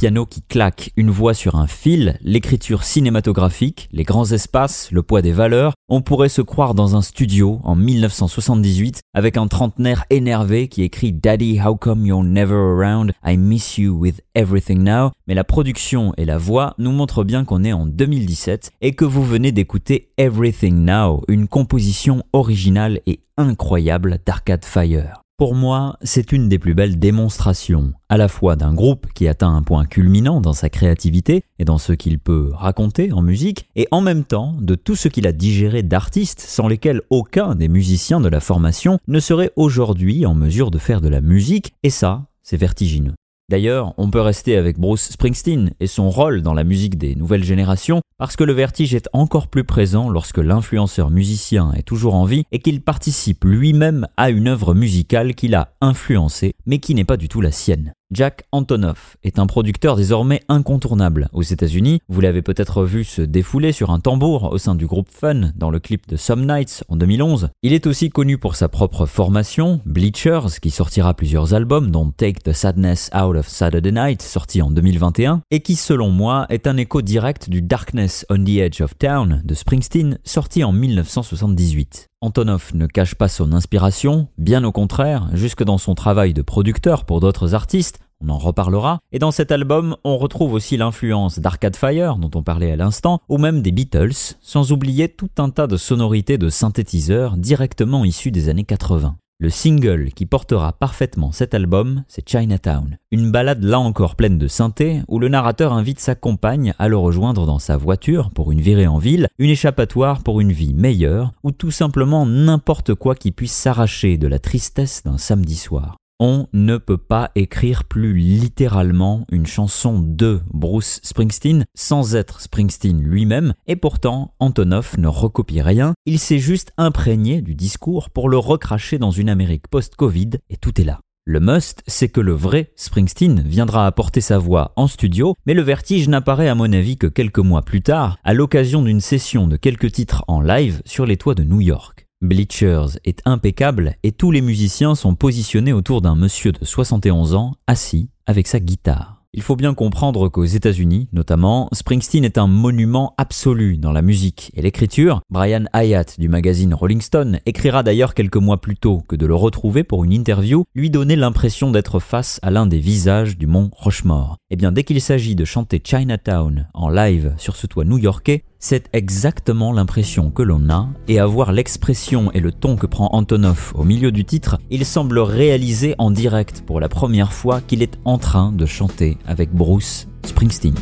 Qui 0.06 0.42
claque, 0.44 0.92
une 0.98 1.10
voix 1.10 1.34
sur 1.34 1.56
un 1.56 1.66
fil, 1.66 2.20
l'écriture 2.22 2.84
cinématographique, 2.84 3.90
les 3.92 4.04
grands 4.04 4.32
espaces, 4.32 4.92
le 4.92 5.02
poids 5.02 5.24
des 5.24 5.32
valeurs, 5.32 5.74
on 5.90 6.02
pourrait 6.02 6.30
se 6.30 6.44
croire 6.44 6.76
dans 6.76 6.96
un 6.96 7.02
studio 7.02 7.60
en 7.64 7.76
1978 7.76 9.00
avec 9.16 9.36
un 9.36 9.48
trentenaire 9.48 10.06
énervé 10.12 10.68
qui 10.68 10.84
écrit 10.84 11.12
Daddy, 11.12 11.60
how 11.60 11.76
come 11.76 12.06
you're 12.06 12.24
never 12.24 12.56
around? 12.56 13.14
I 13.26 13.36
miss 13.36 13.80
you 13.80 13.98
with 13.98 14.22
everything 14.36 14.84
now. 14.84 15.10
Mais 15.28 15.34
la 15.34 15.44
production 15.44 16.14
et 16.18 16.26
la 16.26 16.38
voix 16.38 16.76
nous 16.78 16.92
montrent 16.92 17.24
bien 17.24 17.44
qu'on 17.44 17.64
est 17.64 17.74
en 17.74 17.88
2017 17.88 18.74
et 18.82 18.94
que 18.94 19.06
vous 19.06 19.24
venez 19.24 19.52
d'écouter 19.52 20.12
Everything 20.18 20.86
Now, 20.86 21.24
une 21.28 21.48
composition 21.48 22.22
originale 22.32 23.02
et 23.08 23.22
incroyable 23.38 24.20
d'Arcade 24.24 24.66
Fire. 24.66 25.25
Pour 25.38 25.54
moi, 25.54 25.98
c'est 26.02 26.32
une 26.32 26.48
des 26.48 26.58
plus 26.58 26.74
belles 26.74 26.98
démonstrations, 26.98 27.92
à 28.08 28.16
la 28.16 28.30
fois 28.30 28.56
d'un 28.56 28.74
groupe 28.74 29.08
qui 29.14 29.28
atteint 29.28 29.54
un 29.54 29.64
point 29.64 29.84
culminant 29.84 30.40
dans 30.40 30.54
sa 30.54 30.70
créativité 30.70 31.44
et 31.60 31.66
dans 31.66 31.78
ce 31.78 31.92
qu'il 31.92 32.20
peut 32.20 32.52
raconter 32.54 33.12
en 33.12 33.22
musique, 33.22 33.68
et 33.76 33.86
en 33.92 34.00
même 34.00 34.24
temps 34.24 34.56
de 34.62 34.76
tout 34.76 34.96
ce 34.96 35.10
qu'il 35.10 35.28
a 35.28 35.34
digéré 35.34 35.84
d'artistes 35.84 36.40
sans 36.40 36.70
lesquels 36.70 37.02
aucun 37.10 37.56
des 37.56 37.68
musiciens 37.68 38.22
de 38.22 38.30
la 38.30 38.40
formation 38.40 38.98
ne 39.10 39.20
serait 39.20 39.52
aujourd'hui 39.58 40.26
en 40.26 40.36
mesure 40.36 40.72
de 40.72 40.78
faire 40.78 41.02
de 41.02 41.10
la 41.10 41.20
musique, 41.20 41.74
et 41.84 41.90
ça, 41.90 42.28
c'est 42.42 42.56
vertigineux. 42.56 43.16
D'ailleurs, 43.48 43.94
on 43.98 44.10
peut 44.10 44.22
rester 44.22 44.58
avec 44.58 44.80
Bruce 44.80 45.12
Springsteen 45.12 45.70
et 45.80 45.86
son 45.86 46.10
rôle 46.10 46.42
dans 46.42 46.56
la 46.56 46.64
musique 46.64 46.98
des 46.98 47.14
nouvelles 47.14 47.44
générations, 47.44 48.02
parce 48.18 48.36
que 48.36 48.44
le 48.44 48.54
vertige 48.54 48.96
est 48.96 49.08
encore 49.14 49.50
plus 49.50 49.64
présent 49.64 50.10
lorsque 50.10 50.40
l'influenceur 50.40 51.12
musicien 51.12 51.72
est 51.74 51.84
toujours 51.84 52.16
en 52.16 52.26
vie 52.26 52.46
et 52.52 52.58
qu'il 52.58 52.82
participe 52.82 53.44
lui-même 53.44 54.08
à 54.18 54.32
une 54.32 54.48
œuvre 54.48 54.74
musicale 54.74 55.36
qu'il 55.36 55.54
a 55.54 55.76
influencée, 55.80 56.54
mais 56.66 56.80
qui 56.80 56.96
n'est 56.96 57.06
pas 57.06 57.18
du 57.18 57.28
tout 57.28 57.40
la 57.40 57.52
sienne. 57.52 57.94
Jack 58.12 58.44
Antonoff 58.52 59.18
est 59.24 59.40
un 59.40 59.48
producteur 59.48 59.96
désormais 59.96 60.42
incontournable 60.48 61.28
aux 61.34 61.42
États-Unis. 61.42 62.02
Vous 62.08 62.22
l'avez 62.22 62.44
peut-être 62.44 62.84
vu 62.84 63.04
se 63.04 63.24
défouler 63.24 63.72
sur 63.72 63.90
un 63.90 64.00
tambour 64.00 64.52
au 64.52 64.60
sein 64.60 64.76
du 64.76 64.86
groupe 64.86 65.10
Fun 65.10 65.52
dans 65.56 65.72
le 65.72 65.80
clip 65.80 66.08
de 66.08 66.16
Some 66.16 66.46
Nights 66.46 66.84
en 66.88 66.98
2011. 66.98 67.50
Il 67.64 67.74
est 67.74 67.88
aussi 67.88 68.12
connu 68.12 68.38
pour 68.38 68.56
sa 68.56 68.70
propre 68.70 69.08
formation, 69.08 69.82
Bleachers, 69.86 70.60
qui 70.62 70.70
sortira 70.70 71.16
plusieurs 71.16 71.56
albums 71.56 71.90
dont 71.90 72.12
Take 72.12 72.42
the 72.44 72.54
Sadness 72.54 73.10
Out 73.16 73.38
of 73.38 73.48
Saturday 73.48 73.92
Night, 73.92 74.22
sorti 74.22 74.62
en 74.62 74.70
2021, 74.70 75.42
et 75.50 75.62
qui 75.62 75.76
selon 75.76 76.12
moi 76.12 76.46
est 76.50 76.68
un 76.68 76.78
écho 76.78 77.02
direct 77.02 77.50
du 77.50 77.64
Darkness 77.64 78.26
on 78.30 78.44
the 78.44 78.58
Edge 78.58 78.82
of 78.82 78.96
Town 79.00 79.42
de 79.44 79.54
Springsteen, 79.56 80.20
sorti 80.24 80.64
en 80.64 80.72
1978. 80.72 82.10
Antonov 82.26 82.72
ne 82.74 82.88
cache 82.88 83.14
pas 83.14 83.28
son 83.28 83.54
inspiration, 83.54 84.30
bien 84.40 84.64
au 84.64 84.72
contraire, 84.72 85.30
jusque 85.34 85.64
dans 85.64 85.78
son 85.78 85.94
travail 85.94 86.34
de 86.34 86.42
producteur 86.42 87.06
pour 87.06 87.20
d'autres 87.20 87.54
artistes, 87.54 88.00
on 88.20 88.30
en 88.30 88.40
reparlera, 88.40 89.00
et 89.12 89.20
dans 89.20 89.30
cet 89.30 89.52
album, 89.52 89.96
on 90.04 90.18
retrouve 90.18 90.54
aussi 90.54 90.76
l'influence 90.76 91.38
d'Arcade 91.38 91.76
Fire, 91.76 92.16
dont 92.16 92.32
on 92.34 92.42
parlait 92.42 92.72
à 92.72 92.78
l'instant, 92.78 93.20
ou 93.30 93.38
même 93.38 93.62
des 93.62 93.72
Beatles, 93.72 94.36
sans 94.42 94.72
oublier 94.72 95.08
tout 95.08 95.30
un 95.38 95.52
tas 95.52 95.68
de 95.68 95.78
sonorités 95.78 96.40
de 96.40 96.50
synthétiseurs 96.50 97.38
directement 97.38 98.04
issus 98.04 98.32
des 98.32 98.50
années 98.50 98.64
80. 98.64 99.18
Le 99.38 99.50
single 99.50 100.12
qui 100.16 100.26
portera 100.26 100.72
parfaitement 100.72 101.34
cet 101.34 101.54
album, 101.54 102.06
c'est 102.08 102.28
Chinatown. 102.28 102.98
Une 103.12 103.32
balade 103.32 103.64
là 103.64 103.82
encore 103.82 104.16
pleine 104.16 104.38
de 104.38 104.48
synthé, 104.48 105.02
où 105.10 105.20
le 105.20 105.28
narrateur 105.28 105.74
invite 105.74 106.00
sa 106.00 106.16
compagne 106.16 106.74
à 106.80 106.88
le 106.88 106.96
rejoindre 106.96 107.46
dans 107.46 107.60
sa 107.60 107.76
voiture 107.76 108.30
pour 108.30 108.54
une 108.54 108.62
virée 108.62 108.88
en 108.88 108.98
ville, 108.98 109.28
une 109.38 109.50
échappatoire 109.50 110.24
pour 110.24 110.40
une 110.40 110.54
vie 110.54 110.74
meilleure, 110.74 111.34
ou 111.44 111.52
tout 111.52 111.72
simplement 111.72 112.26
n'importe 112.26 112.96
quoi 112.96 113.14
qui 113.14 113.34
puisse 113.34 113.52
s'arracher 113.52 114.18
de 114.18 114.28
la 114.28 114.40
tristesse 114.40 115.04
d'un 115.04 115.18
samedi 115.18 115.58
soir. 115.58 115.98
On 116.22 116.48
ne 116.54 116.78
peut 116.78 116.98
pas 116.98 117.32
écrire 117.36 117.84
plus 117.84 118.14
littéralement 118.14 119.26
une 119.30 119.46
chanson 119.46 120.00
de 120.00 120.40
Bruce 120.54 121.02
Springsteen 121.04 121.66
sans 121.76 122.16
être 122.16 122.40
Springsteen 122.40 123.02
lui-même, 123.02 123.54
et 123.68 123.76
pourtant 123.76 124.34
Antonoff 124.40 124.98
ne 124.98 125.10
recopie 125.10 125.62
rien, 125.62 125.94
il 126.06 126.18
s'est 126.18 126.40
juste 126.40 126.72
imprégné 126.78 127.42
du 127.42 127.54
discours 127.54 128.10
pour 128.10 128.30
le 128.30 128.38
recracher 128.38 128.98
dans 128.98 129.12
une 129.12 129.28
Amérique 129.28 129.68
post-Covid, 129.68 130.30
et 130.50 130.56
tout 130.56 130.80
est 130.80 130.86
là. 130.86 131.02
Le 131.26 131.42
must, 131.42 131.84
c'est 131.86 132.08
que 132.08 132.22
le 132.22 132.32
vrai 132.32 132.72
Springsteen 132.78 133.42
viendra 133.46 133.86
apporter 133.86 134.22
sa 134.22 134.38
voix 134.38 134.72
en 134.78 134.88
studio, 134.88 135.36
mais 135.46 135.54
le 135.54 135.64
vertige 135.64 136.08
n'apparaît 136.08 136.48
à 136.48 136.56
mon 136.56 136.72
avis 136.72 136.98
que 136.98 137.08
quelques 137.08 137.40
mois 137.40 137.64
plus 137.64 137.82
tard, 137.82 138.20
à 138.24 138.34
l'occasion 138.34 138.84
d'une 138.84 139.02
session 139.02 139.48
de 139.48 139.58
quelques 139.58 139.92
titres 139.92 140.24
en 140.30 140.40
live 140.40 140.82
sur 140.86 141.06
les 141.06 141.18
toits 141.18 141.36
de 141.36 141.44
New 141.44 141.60
York. 141.60 142.05
Bleachers 142.26 142.98
est 143.06 143.22
impeccable 143.26 143.96
et 144.04 144.12
tous 144.12 144.32
les 144.32 144.42
musiciens 144.42 144.96
sont 144.96 145.16
positionnés 145.16 145.74
autour 145.74 146.02
d'un 146.02 146.16
monsieur 146.16 146.52
de 146.52 146.66
71 146.66 147.36
ans 147.36 147.54
assis 147.68 148.10
avec 148.26 148.48
sa 148.48 148.60
guitare. 148.60 149.22
Il 149.38 149.42
faut 149.42 149.58
bien 149.58 149.74
comprendre 149.74 150.30
qu'aux 150.30 150.46
États-Unis, 150.46 151.10
notamment, 151.12 151.68
Springsteen 151.74 152.24
est 152.24 152.38
un 152.38 152.48
monument 152.48 153.14
absolu 153.18 153.78
dans 153.78 153.92
la 153.92 154.02
musique 154.02 154.50
et 154.56 154.62
l'écriture. 154.62 155.20
Brian 155.30 155.66
Hyatt 155.74 156.18
du 156.18 156.30
magazine 156.30 156.74
Rolling 156.74 157.02
Stone 157.02 157.42
écrira 157.46 157.84
d'ailleurs 157.84 158.14
quelques 158.14 158.38
mois 158.38 158.62
plus 158.62 158.78
tôt 158.78 159.04
que 159.10 159.18
de 159.18 159.26
le 159.26 159.36
retrouver 159.36 159.84
pour 159.84 160.06
une 160.06 160.14
interview 160.14 160.64
lui 160.74 160.90
donnait 160.90 161.18
l'impression 161.18 161.70
d'être 161.70 162.00
face 162.00 162.40
à 162.44 162.50
l'un 162.50 162.66
des 162.66 162.80
visages 162.80 163.38
du 163.38 163.46
mont 163.46 163.72
Rochemort. 163.74 164.38
Et 164.50 164.54
eh 164.54 164.56
bien 164.56 164.72
dès 164.72 164.86
qu'il 164.86 165.02
s'agit 165.02 165.36
de 165.36 165.44
chanter 165.44 165.82
Chinatown 165.84 166.70
en 166.74 166.88
live 166.88 167.34
sur 167.38 167.58
ce 167.58 167.68
toit 167.68 167.84
new-yorkais, 167.84 168.46
c'est 168.68 168.90
exactement 168.94 169.72
l'impression 169.72 170.32
que 170.32 170.42
l'on 170.42 170.72
a, 170.72 170.90
et 171.08 171.20
à 171.20 171.28
voir 171.28 171.52
l'expression 171.52 172.32
et 172.32 172.40
le 172.40 172.52
ton 172.52 172.78
que 172.78 172.88
prend 172.88 173.10
Antonov 173.12 173.72
au 173.76 173.84
milieu 173.84 174.12
du 174.12 174.26
titre, 174.26 174.58
il 174.72 174.88
semble 174.88 175.20
réaliser 175.20 175.94
en 176.00 176.10
direct 176.10 176.64
pour 176.66 176.80
la 176.80 176.90
première 176.90 177.32
fois 177.32 177.62
qu'il 177.62 177.84
est 177.84 178.00
en 178.06 178.18
train 178.18 178.52
de 178.52 178.66
chanter 178.66 179.20
avec 179.28 179.54
Bruce 179.54 180.08
Springsteen. 180.26 180.74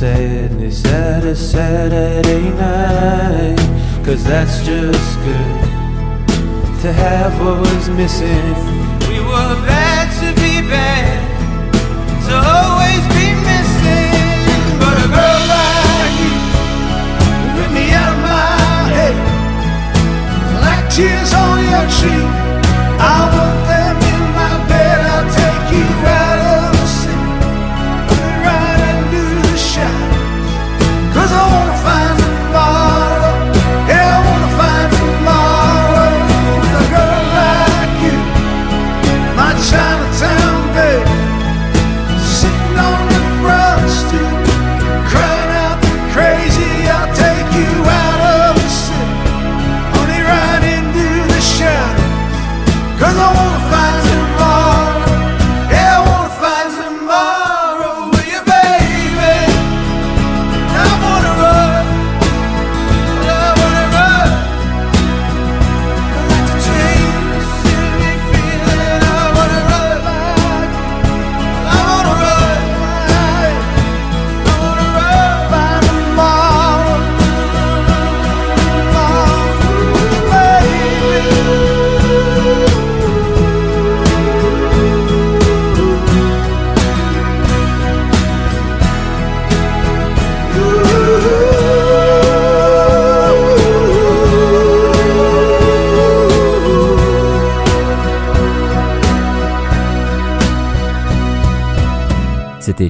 Sadness 0.00 0.84
at 0.84 1.24
a 1.24 1.34
Saturday 1.34 2.50
night. 2.50 3.56
Cause 4.04 4.22
that's 4.24 4.58
just 4.60 5.16
good 5.24 5.60
to 6.82 6.92
have 6.92 7.32
what 7.40 7.60
was 7.60 7.88
missing. 7.88 8.52
We 9.08 9.20
were 9.20 9.56
bad 9.64 10.06
to 10.20 10.28
be 10.42 10.60
bad, 10.68 11.16
to 12.28 12.34
always 12.36 13.04
be 13.16 13.26
missing. 13.48 14.76
But 14.80 15.00
a 15.00 15.08
girl 15.16 15.42
like 15.56 16.14
you 16.20 16.34
rip 17.56 17.70
me 17.72 17.88
out 17.96 18.12
of 18.12 18.20
my 18.20 18.52
head, 18.96 19.16
like 20.60 20.84
tears 20.92 21.32
on 21.32 21.56
your 21.72 21.86
cheek. 21.96 22.28
I 23.00 23.32
want 23.32 23.65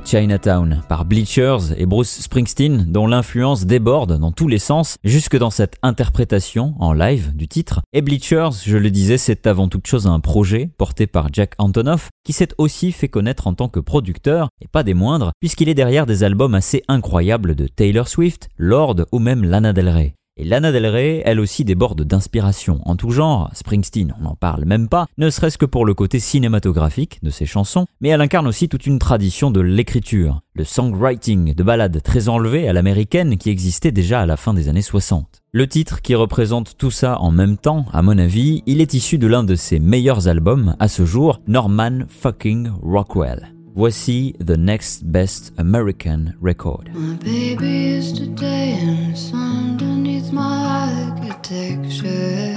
Chinatown 0.07 0.83
par 0.89 1.05
Bleachers 1.05 1.73
et 1.77 1.85
Bruce 1.85 2.21
Springsteen, 2.21 2.85
dont 2.87 3.09
l'influence 3.09 3.67
déborde 3.67 4.19
dans 4.19 4.31
tous 4.31 4.47
les 4.47 4.61
sens, 4.61 4.97
jusque 5.03 5.37
dans 5.37 5.51
cette 5.51 5.77
interprétation 5.83 6.75
en 6.79 6.93
live 6.93 7.35
du 7.35 7.49
titre. 7.49 7.81
Et 7.93 8.03
Bleachers, 8.03 8.53
je 8.65 8.77
le 8.77 8.91
disais, 8.91 9.19
c'est 9.19 9.49
avant 9.49 9.67
toute 9.67 9.89
chose 9.89 10.07
un 10.07 10.21
projet 10.21 10.71
porté 10.79 11.09
par 11.09 11.29
Jack 11.33 11.55
Antonoff, 11.59 12.11
qui 12.25 12.33
s'est 12.33 12.55
aussi 12.59 12.93
fait 12.93 13.09
connaître 13.09 13.49
en 13.49 13.55
tant 13.55 13.69
que 13.69 13.81
producteur, 13.81 14.49
et 14.61 14.69
pas 14.69 14.85
des 14.85 14.95
moindres, 14.95 15.33
puisqu'il 15.41 15.69
est 15.69 15.75
derrière 15.75 16.07
des 16.07 16.23
albums 16.23 16.55
assez 16.55 16.85
incroyables 16.87 17.57
de 17.57 17.67
Taylor 17.67 18.07
Swift, 18.07 18.49
Lord 18.59 19.07
ou 19.11 19.19
même 19.19 19.45
Lana 19.45 19.73
Del 19.73 19.89
Rey. 19.89 20.15
Et 20.39 20.45
Lana 20.45 20.71
Del 20.71 20.85
Rey, 20.87 21.23
elle 21.25 21.41
aussi 21.41 21.65
déborde 21.65 22.03
d'inspiration 22.03 22.81
en 22.85 22.95
tout 22.95 23.11
genre, 23.11 23.49
Springsteen, 23.55 24.15
on 24.21 24.25
n'en 24.25 24.35
parle 24.35 24.67
même 24.67 24.87
pas, 24.87 25.07
ne 25.17 25.31
serait-ce 25.31 25.57
que 25.57 25.65
pour 25.65 25.87
le 25.87 25.95
côté 25.95 26.21
cinématographique 26.21 27.21
de 27.23 27.31
ses 27.31 27.47
chansons, 27.47 27.87
mais 28.03 28.11
elle 28.11 28.21
incarne 28.21 28.47
aussi 28.47 28.69
toute 28.69 28.87
une 28.87 28.99
tradition 28.99 29.51
de 29.51 29.61
l'écriture, 29.61 30.43
le 30.53 30.65
songwriting 30.65 31.55
de 31.55 31.63
ballades 31.63 32.03
très 32.03 32.29
enlevées 32.29 32.69
à 32.69 32.75
l'américaine 32.75 33.39
qui 33.39 33.49
existait 33.49 33.93
déjà 33.93 34.21
à 34.21 34.27
la 34.27 34.37
fin 34.37 34.53
des 34.53 34.69
années 34.69 34.83
60. 34.83 35.43
Le 35.53 35.67
titre 35.67 36.03
qui 36.03 36.15
représente 36.15 36.77
tout 36.77 36.91
ça 36.91 37.19
en 37.19 37.31
même 37.31 37.57
temps, 37.57 37.87
à 37.95 38.03
mon 38.03 38.19
avis, 38.19 38.63
il 38.67 38.83
est 38.83 38.93
issu 38.93 39.17
de 39.17 39.27
l'un 39.27 39.43
de 39.43 39.55
ses 39.55 39.79
meilleurs 39.79 40.29
albums 40.29 40.77
à 40.79 40.89
ce 40.89 41.07
jour, 41.07 41.41
Norman 41.47 42.01
fucking 42.09 42.69
Rockwell. 42.83 43.55
Voici 43.75 44.35
The 44.39 44.59
Next 44.59 45.05
Best 45.05 45.55
American 45.57 46.33
Record. 46.43 46.85
My 50.33 50.89
architecture. 51.21 52.55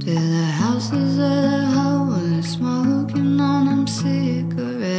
Till 0.00 0.26
the 0.36 0.48
houses 0.60 1.18
of 1.18 1.42
the 1.48 1.66
homeless 1.74 2.52
smoking 2.52 3.40
on 3.40 3.66
them 3.66 3.86
cigarettes. 3.86 4.92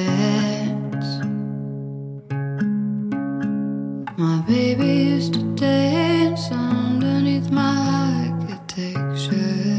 My 4.17 4.41
baby 4.47 4.85
used 5.15 5.33
to 5.33 5.43
dance 5.55 6.51
underneath 6.51 7.49
my 7.51 7.75
architecture. 8.21 9.73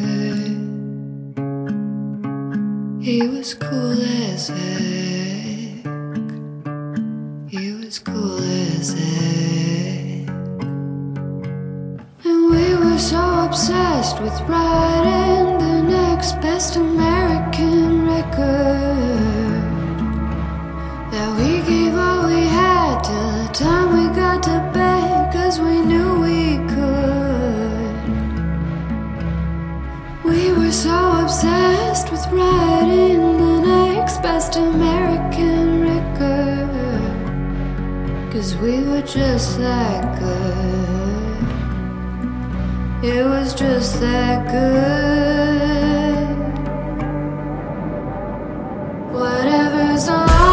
He 3.01 3.27
was 3.29 3.55
cool 3.55 4.03
as 4.03 4.49
heck. 4.49 5.85
He 7.49 7.73
was 7.73 7.99
cool 7.99 8.39
as 8.39 8.93
heck. 8.93 9.84
Were 12.95 13.01
so 13.01 13.45
obsessed 13.45 14.21
with 14.23 14.41
writing 14.43 15.59
the 15.59 15.83
next 15.83 16.41
best 16.41 16.77
American 16.77 18.07
record 18.07 19.65
that 21.11 21.29
we 21.37 21.61
gave 21.69 21.93
all 21.97 22.29
we 22.29 22.43
had 22.47 23.03
till 23.03 23.33
the 23.43 23.49
time 23.53 23.89
we 23.99 24.07
got 24.15 24.45
to 24.45 24.71
bed, 24.73 25.33
cause 25.33 25.59
we 25.59 25.81
knew 25.81 26.21
we 26.21 26.59
could. 26.73 27.97
We 30.25 30.53
were 30.53 30.71
so 30.71 31.19
obsessed 31.21 32.13
with 32.13 32.25
writing 32.31 33.19
the 33.45 33.61
next 33.73 34.23
best 34.23 34.55
American 34.55 35.83
record. 35.83 36.71
Cause 38.33 38.55
we 38.55 38.85
were 38.85 39.03
just 39.03 39.59
that 39.59 40.21
good. 40.21 40.84
It 43.07 43.23
was 43.23 43.53
just 43.53 44.01
that 44.01 44.51
good. 44.51 46.25
Whatever's 49.13 50.09
on 50.09 50.44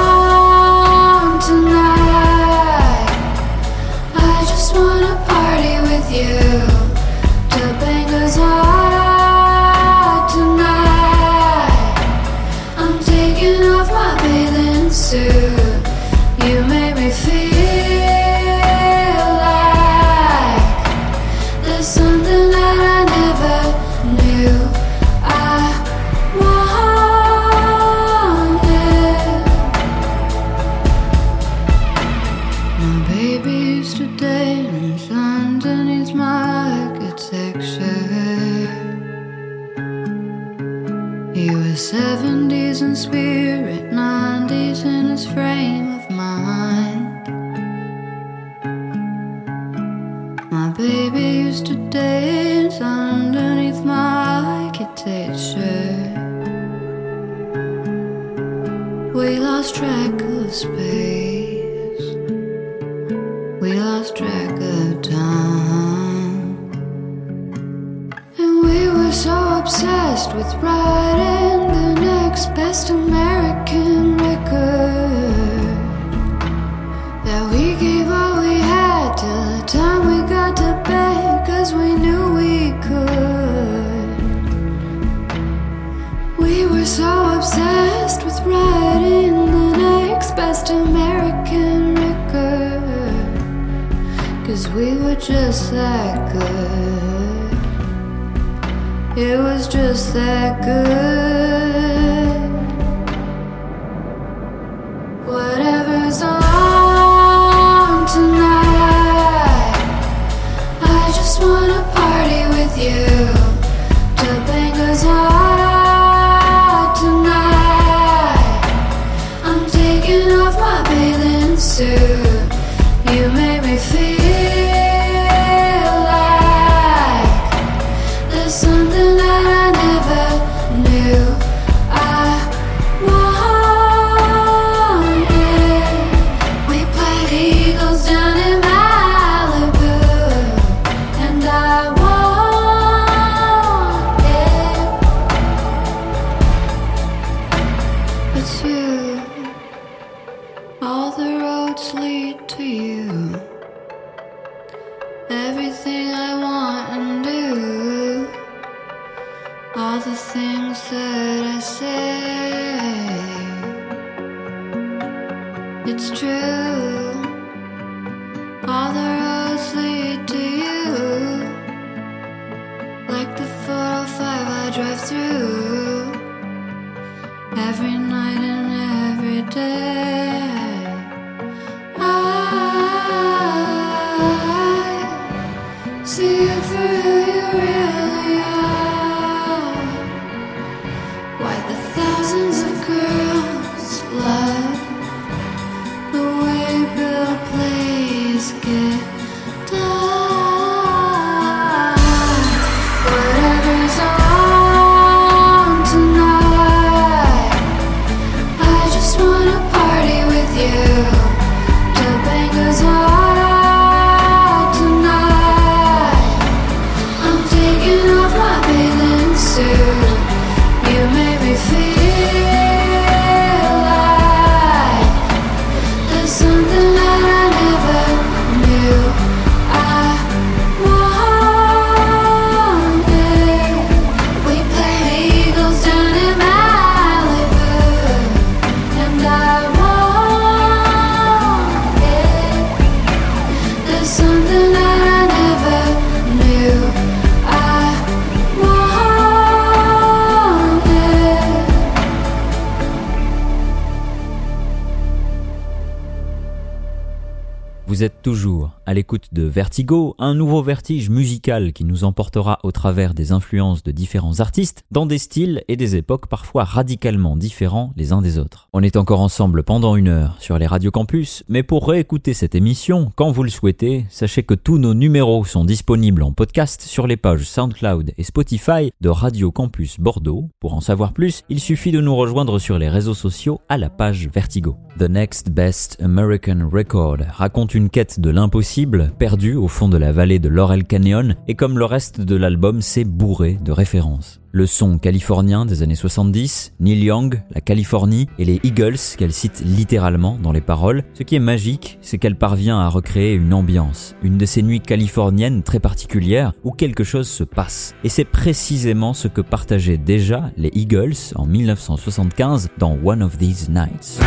l'écoute 259.02 259.30
de 259.32 259.42
Vertigo, 259.42 260.14
un 260.20 260.36
nouveau 260.36 260.62
vertige 260.62 261.10
musical 261.10 261.74
qui 261.74 261.86
nous 261.86 262.04
emportera 262.04 262.60
au 262.62 262.72
travers 262.72 263.16
des 263.16 263.32
influences 263.32 263.82
de 263.82 263.90
différents 263.90 264.42
artistes 264.42 264.84
dans 264.92 265.08
des 265.08 265.18
styles 265.18 265.64
et 265.68 265.76
des 265.76 265.96
époques 265.96 266.28
parfois 266.28 266.66
radicalement 266.66 267.36
différents 267.36 267.94
les 267.98 268.14
uns 268.14 268.22
des 268.22 268.38
autres. 268.38 268.70
On 268.74 268.84
est 268.84 268.98
encore 268.98 269.22
ensemble 269.22 269.64
pendant 269.64 269.96
une 269.96 270.08
heure 270.08 270.36
sur 270.38 270.60
les 270.60 270.68
radios 270.68 270.92
campus, 270.92 271.44
mais 271.50 271.64
pour 271.64 271.88
réécouter 271.88 272.36
cette 272.36 272.54
émission, 272.54 273.12
quand 273.16 273.32
vous 273.32 273.42
le 273.42 273.50
souhaitez, 273.50 274.06
sachez 274.12 274.44
que 274.44 274.54
tous 274.54 274.78
nos 274.78 274.94
numéros 274.94 275.46
sont 275.46 275.66
disponibles 275.66 276.22
en 276.22 276.32
podcast 276.32 276.84
sur 276.84 277.08
les 277.08 277.18
pages 277.18 277.46
SoundCloud 277.46 278.14
et 278.16 278.24
Spotify 278.24 278.92
de 279.02 279.10
Radio 279.10 279.52
Campus 279.52 280.00
Bordeaux. 280.00 280.48
Pour 280.60 280.76
en 280.76 280.82
savoir 280.82 281.14
plus, 281.14 281.42
il 281.50 281.60
suffit 281.60 281.92
de 281.92 282.02
nous 282.02 282.16
rejoindre 282.16 282.60
sur 282.60 282.78
les 282.78 282.88
réseaux 282.88 283.16
sociaux 283.16 283.62
à 283.68 283.80
la 283.80 283.90
page 283.90 284.30
Vertigo. 284.32 284.78
The 285.00 285.10
Next 285.10 285.50
Best 285.50 285.98
American 286.04 286.70
Record 286.72 287.18
raconte 287.32 287.74
une 287.74 287.90
quête 287.90 288.20
de 288.20 288.30
l'impossible, 288.30 288.91
perdue 289.00 289.56
au 289.56 289.68
fond 289.68 289.88
de 289.88 289.98
la 289.98 290.12
vallée 290.12 290.40
de 290.40 290.50
Laurel 290.50 290.84
Canyon, 290.84 291.36
et 291.48 291.56
comme 291.56 291.78
le 291.78 291.86
reste 291.86 292.22
de 292.22 292.36
l'album, 292.36 292.82
c'est 292.82 293.04
bourré 293.04 293.58
de 293.62 293.72
références. 293.72 294.42
Le 294.54 294.66
son 294.66 294.98
californien 294.98 295.66
des 295.66 295.82
années 295.82 295.96
70, 295.96 296.74
Neil 296.82 297.04
Young, 297.06 297.42
la 297.56 297.62
Californie 297.62 298.28
et 298.38 298.44
les 298.44 298.60
Eagles 298.64 298.98
qu'elle 299.18 299.32
cite 299.32 299.64
littéralement 299.66 300.38
dans 300.44 300.52
les 300.52 300.60
paroles. 300.60 301.04
Ce 301.14 301.24
qui 301.24 301.36
est 301.36 301.40
magique, 301.40 302.00
c'est 302.02 302.18
qu'elle 302.18 302.36
parvient 302.36 302.80
à 302.80 302.90
recréer 302.90 303.34
une 303.34 303.54
ambiance, 303.54 304.14
une 304.24 304.38
de 304.38 304.46
ces 304.46 304.62
nuits 304.62 304.82
californiennes 304.82 305.64
très 305.64 305.80
particulières 305.80 306.52
où 306.66 306.72
quelque 306.72 307.06
chose 307.06 307.30
se 307.30 307.46
passe. 307.46 307.96
Et 308.04 308.10
c'est 308.10 308.26
précisément 308.26 309.14
ce 309.14 309.30
que 309.30 309.42
partageaient 309.42 309.98
déjà 309.98 310.52
les 310.58 310.72
Eagles 310.74 311.16
en 311.36 311.46
1975 311.46 312.68
dans 312.78 312.98
One 313.06 313.24
of 313.24 313.38
These 313.38 313.70
Nights. 313.70 314.20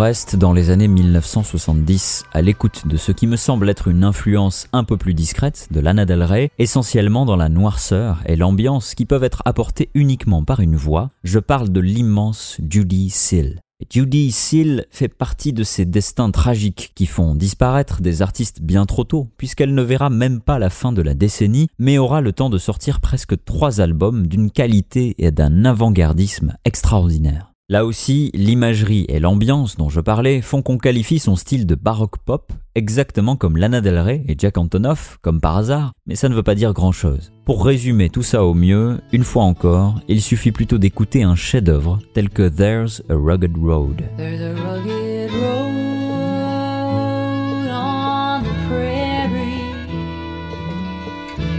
Reste 0.00 0.34
dans 0.34 0.54
les 0.54 0.70
années 0.70 0.88
1970 0.88 2.24
à 2.32 2.40
l'écoute 2.40 2.86
de 2.86 2.96
ce 2.96 3.12
qui 3.12 3.26
me 3.26 3.36
semble 3.36 3.68
être 3.68 3.86
une 3.86 4.02
influence 4.02 4.66
un 4.72 4.82
peu 4.82 4.96
plus 4.96 5.12
discrète 5.12 5.68
de 5.70 5.78
Lana 5.78 6.06
Del 6.06 6.22
Rey, 6.22 6.50
essentiellement 6.58 7.26
dans 7.26 7.36
la 7.36 7.50
noirceur 7.50 8.22
et 8.24 8.34
l'ambiance 8.34 8.94
qui 8.94 9.04
peuvent 9.04 9.24
être 9.24 9.42
apportées 9.44 9.90
uniquement 9.92 10.42
par 10.42 10.60
une 10.60 10.74
voix. 10.74 11.10
Je 11.22 11.38
parle 11.38 11.68
de 11.68 11.80
l'immense 11.80 12.56
Judy 12.66 13.10
Seal. 13.10 13.60
Judy 13.90 14.32
Seal 14.32 14.86
fait 14.90 15.08
partie 15.08 15.52
de 15.52 15.64
ces 15.64 15.84
destins 15.84 16.30
tragiques 16.30 16.92
qui 16.94 17.04
font 17.04 17.34
disparaître 17.34 18.00
des 18.00 18.22
artistes 18.22 18.62
bien 18.62 18.86
trop 18.86 19.04
tôt, 19.04 19.28
puisqu'elle 19.36 19.74
ne 19.74 19.82
verra 19.82 20.08
même 20.08 20.40
pas 20.40 20.58
la 20.58 20.70
fin 20.70 20.92
de 20.92 21.02
la 21.02 21.12
décennie, 21.12 21.68
mais 21.78 21.98
aura 21.98 22.22
le 22.22 22.32
temps 22.32 22.48
de 22.48 22.58
sortir 22.58 23.00
presque 23.00 23.44
trois 23.44 23.82
albums 23.82 24.26
d'une 24.26 24.50
qualité 24.50 25.14
et 25.18 25.30
d'un 25.30 25.66
avant-gardisme 25.66 26.56
extraordinaire. 26.64 27.49
Là 27.70 27.84
aussi, 27.84 28.32
l'imagerie 28.34 29.04
et 29.08 29.20
l'ambiance 29.20 29.76
dont 29.76 29.88
je 29.88 30.00
parlais 30.00 30.42
font 30.42 30.60
qu'on 30.60 30.76
qualifie 30.76 31.20
son 31.20 31.36
style 31.36 31.66
de 31.66 31.76
baroque 31.76 32.18
pop 32.18 32.52
exactement 32.74 33.36
comme 33.36 33.56
Lana 33.56 33.80
Del 33.80 34.00
Rey 34.00 34.24
et 34.26 34.34
Jack 34.36 34.58
Antonoff, 34.58 35.18
comme 35.22 35.40
par 35.40 35.56
hasard, 35.56 35.92
mais 36.04 36.16
ça 36.16 36.28
ne 36.28 36.34
veut 36.34 36.42
pas 36.42 36.56
dire 36.56 36.72
grand-chose. 36.72 37.30
Pour 37.44 37.64
résumer 37.64 38.10
tout 38.10 38.24
ça 38.24 38.42
au 38.44 38.54
mieux, 38.54 38.98
une 39.12 39.22
fois 39.22 39.44
encore, 39.44 40.00
il 40.08 40.20
suffit 40.20 40.50
plutôt 40.50 40.78
d'écouter 40.78 41.22
un 41.22 41.36
chef-d'œuvre 41.36 42.00
tel 42.12 42.28
que 42.28 42.48
There's 42.48 43.04
a 43.08 43.14
Rugged 43.14 43.56
Road. 43.56 44.02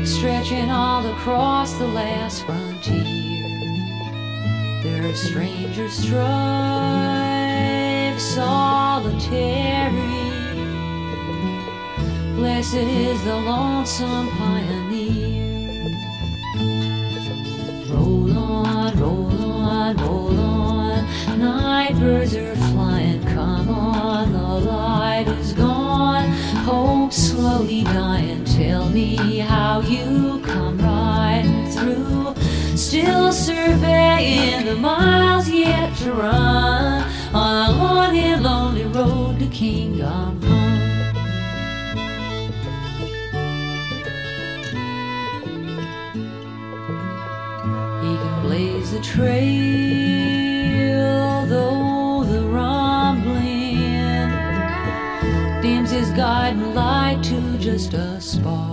Stretching 0.03 0.69
all 0.69 1.05
across 1.05 1.71
the 1.79 1.87
last 1.95 2.43
frontier. 2.43 3.40
There 5.01 5.09
are 5.09 5.15
strangers 5.15 5.93
strive 5.93 6.21
solitary. 8.21 9.95
Blessed 12.35 12.75
is 12.75 13.23
the 13.23 13.35
lonesome 13.35 14.29
pioneer. 14.29 15.97
Roll 17.89 18.37
on, 18.37 18.99
roll 18.99 19.41
on, 19.41 19.97
roll 19.97 20.39
on. 20.39 21.39
Night 21.39 21.95
birds 21.97 22.35
are 22.35 22.55
flying. 22.55 23.23
Come 23.23 23.69
on, 23.69 24.33
the 24.33 24.69
light 24.69 25.27
is 25.29 25.53
gone. 25.53 26.29
Hope 26.63 27.11
slowly 27.11 27.83
dying. 27.85 28.45
Tell 28.45 28.87
me 28.87 29.39
how 29.39 29.81
you 29.81 30.39
come 30.45 30.77
right 30.77 31.71
through. 31.73 32.40
Still 32.91 33.31
surveying 33.31 34.65
the 34.65 34.75
miles 34.75 35.47
yet 35.49 35.95
to 35.99 36.11
run 36.11 37.09
on 37.33 37.69
a 37.69 37.71
long 37.71 38.17
and 38.17 38.43
lonely 38.43 38.83
road 38.83 39.39
to 39.39 39.47
Kingdom 39.47 40.41
Come. 40.41 40.51
He 48.01 48.17
can 48.17 48.41
blaze 48.41 48.91
the 48.91 48.99
trail, 48.99 49.45
though 51.45 52.25
the 52.25 52.41
rumbling 52.45 54.27
dims 55.61 55.91
his 55.91 56.09
guiding 56.09 56.75
light 56.75 57.23
to 57.23 57.57
just 57.57 57.93
a 57.93 58.19
spark. 58.19 58.70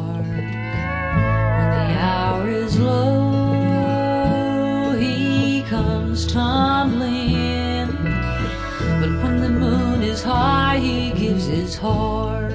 Tumbling. 6.28 7.86
But 9.00 9.10
when 9.22 9.40
the 9.40 9.48
moon 9.48 10.02
is 10.02 10.22
high, 10.22 10.78
he 10.78 11.10
gives 11.10 11.46
his 11.46 11.76
heart. 11.76 12.52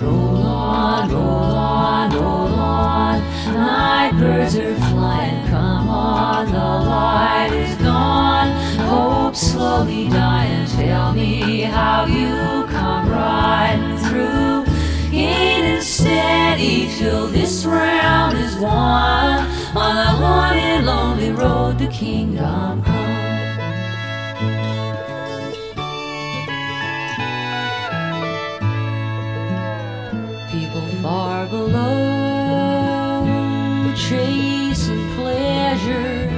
Roll 0.00 0.42
on, 0.46 1.10
roll 1.10 1.22
on, 1.22 2.12
roll 2.12 2.54
on. 2.54 3.20
Night 3.52 4.12
birds 4.18 4.56
are 4.56 4.74
flying. 4.76 5.46
Come 5.48 5.88
on, 5.88 6.46
the 6.46 6.58
light 6.58 7.50
is 7.52 7.76
gone. 7.76 8.52
Hope 8.86 9.34
slowly 9.34 10.08
dying. 10.08 10.66
Tell 10.68 11.12
me 11.12 11.62
how 11.62 12.06
you 12.06 12.66
come 12.68 13.08
riding 13.08 13.98
through. 13.98 14.64
Gaining 15.10 15.82
steady 15.82 16.88
till 16.96 17.26
this 17.26 17.64
round 17.64 18.38
is 18.38 18.56
won. 18.56 19.59
On 19.72 19.94
the 19.94 20.20
long 20.20 20.56
and 20.58 20.84
lonely 20.84 21.30
road 21.30 21.78
to 21.78 21.86
kingdom 21.86 22.82
come. 22.82 23.10
people 30.50 30.82
far 31.00 31.46
below 31.46 32.00
chasing 33.94 35.14
pleasures 35.14 36.30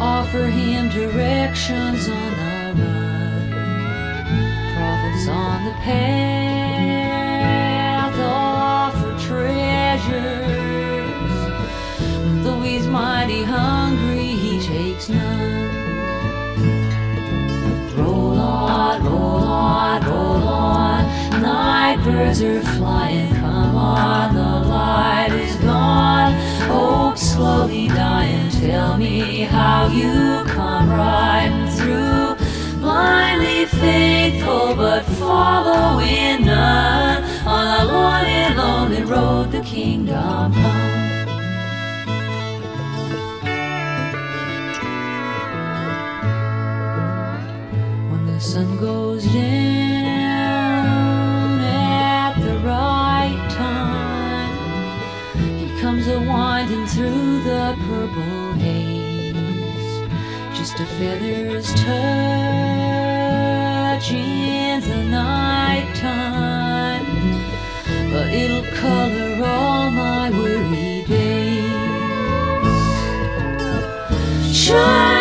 offer 0.00 0.46
him 0.46 0.88
directions 0.88 2.08
on 2.08 2.30
the 2.32 2.82
run 2.82 3.50
prophets 4.74 5.28
on 5.28 5.64
the 5.64 5.72
path 5.84 6.53
speaks 14.94 15.08
none. 15.08 15.70
Roll 17.96 18.38
on, 18.38 19.04
roll 19.04 19.42
on, 19.42 20.02
roll 20.04 20.48
on. 20.48 21.40
Night 21.42 22.02
birds 22.04 22.42
are 22.42 22.62
flying. 22.62 23.32
Come 23.34 23.76
on, 23.76 24.34
the 24.34 24.68
light 24.68 25.32
is 25.32 25.56
gone. 25.56 26.32
Hope 26.68 27.18
slowly 27.18 27.88
dying. 27.88 28.50
Tell 28.50 28.96
me 28.96 29.42
how 29.42 29.88
you 29.88 30.44
come 30.50 30.90
riding 30.90 31.68
through. 31.76 32.36
Blindly 32.80 33.66
faithful, 33.66 34.74
but 34.74 35.02
following 35.18 36.46
none. 36.46 37.24
On 37.46 37.80
a 37.80 37.84
lonely, 37.84 38.54
lonely 38.56 39.02
road, 39.02 39.52
the 39.52 39.60
kingdom 39.60 40.52
comes. 40.52 41.03
Sun 48.54 48.76
goes 48.78 49.24
down 49.24 49.34
at 51.58 52.34
the 52.38 52.56
right 52.58 53.50
time, 53.50 54.54
he 55.58 55.66
comes 55.80 56.06
a 56.06 56.20
winding 56.20 56.86
through 56.86 57.42
the 57.42 57.74
purple 57.88 58.52
haze. 58.52 60.08
Just 60.56 60.78
a 60.78 60.86
feather's 60.98 61.66
touch 61.74 61.96
in 64.12 64.80
the 64.82 65.02
night 65.10 65.92
time, 65.96 67.06
but 68.12 68.28
it'll 68.32 68.62
color 68.76 69.44
all 69.44 69.90
my 69.90 70.30
weary 70.30 71.02
days. 71.08 71.72
Shining 74.56 75.13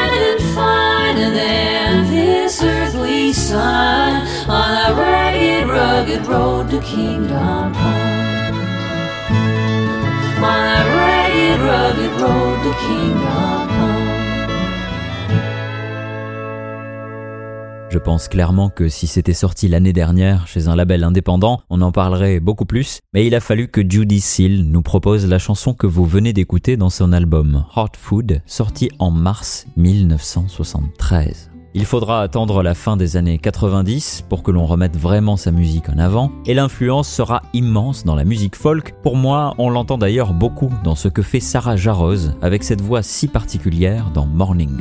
Je 17.89 17.99
pense 17.99 18.27
clairement 18.29 18.69
que 18.69 18.87
si 18.87 19.07
c'était 19.07 19.33
sorti 19.33 19.67
l'année 19.67 19.93
dernière 19.93 20.47
chez 20.47 20.69
un 20.69 20.75
label 20.75 21.03
indépendant, 21.03 21.61
on 21.69 21.81
en 21.81 21.91
parlerait 21.91 22.39
beaucoup 22.39 22.65
plus, 22.65 22.99
mais 23.13 23.27
il 23.27 23.35
a 23.35 23.41
fallu 23.41 23.67
que 23.67 23.81
Judy 23.87 24.21
Seal 24.21 24.63
nous 24.63 24.81
propose 24.81 25.27
la 25.27 25.37
chanson 25.37 25.73
que 25.73 25.85
vous 25.85 26.05
venez 26.05 26.31
d'écouter 26.31 26.77
dans 26.77 26.89
son 26.89 27.11
album 27.11 27.65
Hot 27.75 27.97
Food, 27.99 28.41
sorti 28.45 28.89
en 28.99 29.11
mars 29.11 29.67
1973. 29.75 31.53
Il 31.76 31.86
faudra 31.86 32.21
attendre 32.21 32.61
la 32.61 32.76
fin 32.76 32.97
des 32.97 33.17
années 33.17 33.39
90 33.39 34.26
pour 34.30 34.43
que 34.43 34.51
l'on 34.51 34.65
remette 34.65 34.97
vraiment 34.97 35.38
sa 35.38 35.51
musique 35.51 35.89
en 35.89 35.97
avant, 35.97 36.32
et 36.45 36.53
l'influence 36.53 37.09
sera 37.09 37.41
immense 37.53 38.03
dans 38.03 38.15
la 38.15 38.26
musique 38.26 38.55
folk. 38.55 38.93
Pour 39.01 39.15
moi, 39.15 39.55
on 39.57 39.69
l'entend 39.69 39.97
d'ailleurs 39.97 40.34
beaucoup 40.34 40.69
dans 40.84 40.95
ce 40.95 41.07
que 41.07 41.21
fait 41.21 41.39
Sarah 41.39 41.76
Jarosz 41.76 42.32
avec 42.41 42.63
cette 42.63 42.82
voix 42.82 43.01
si 43.01 43.28
particulière 43.28 44.11
dans. 44.13 44.24
Morning 44.34 44.71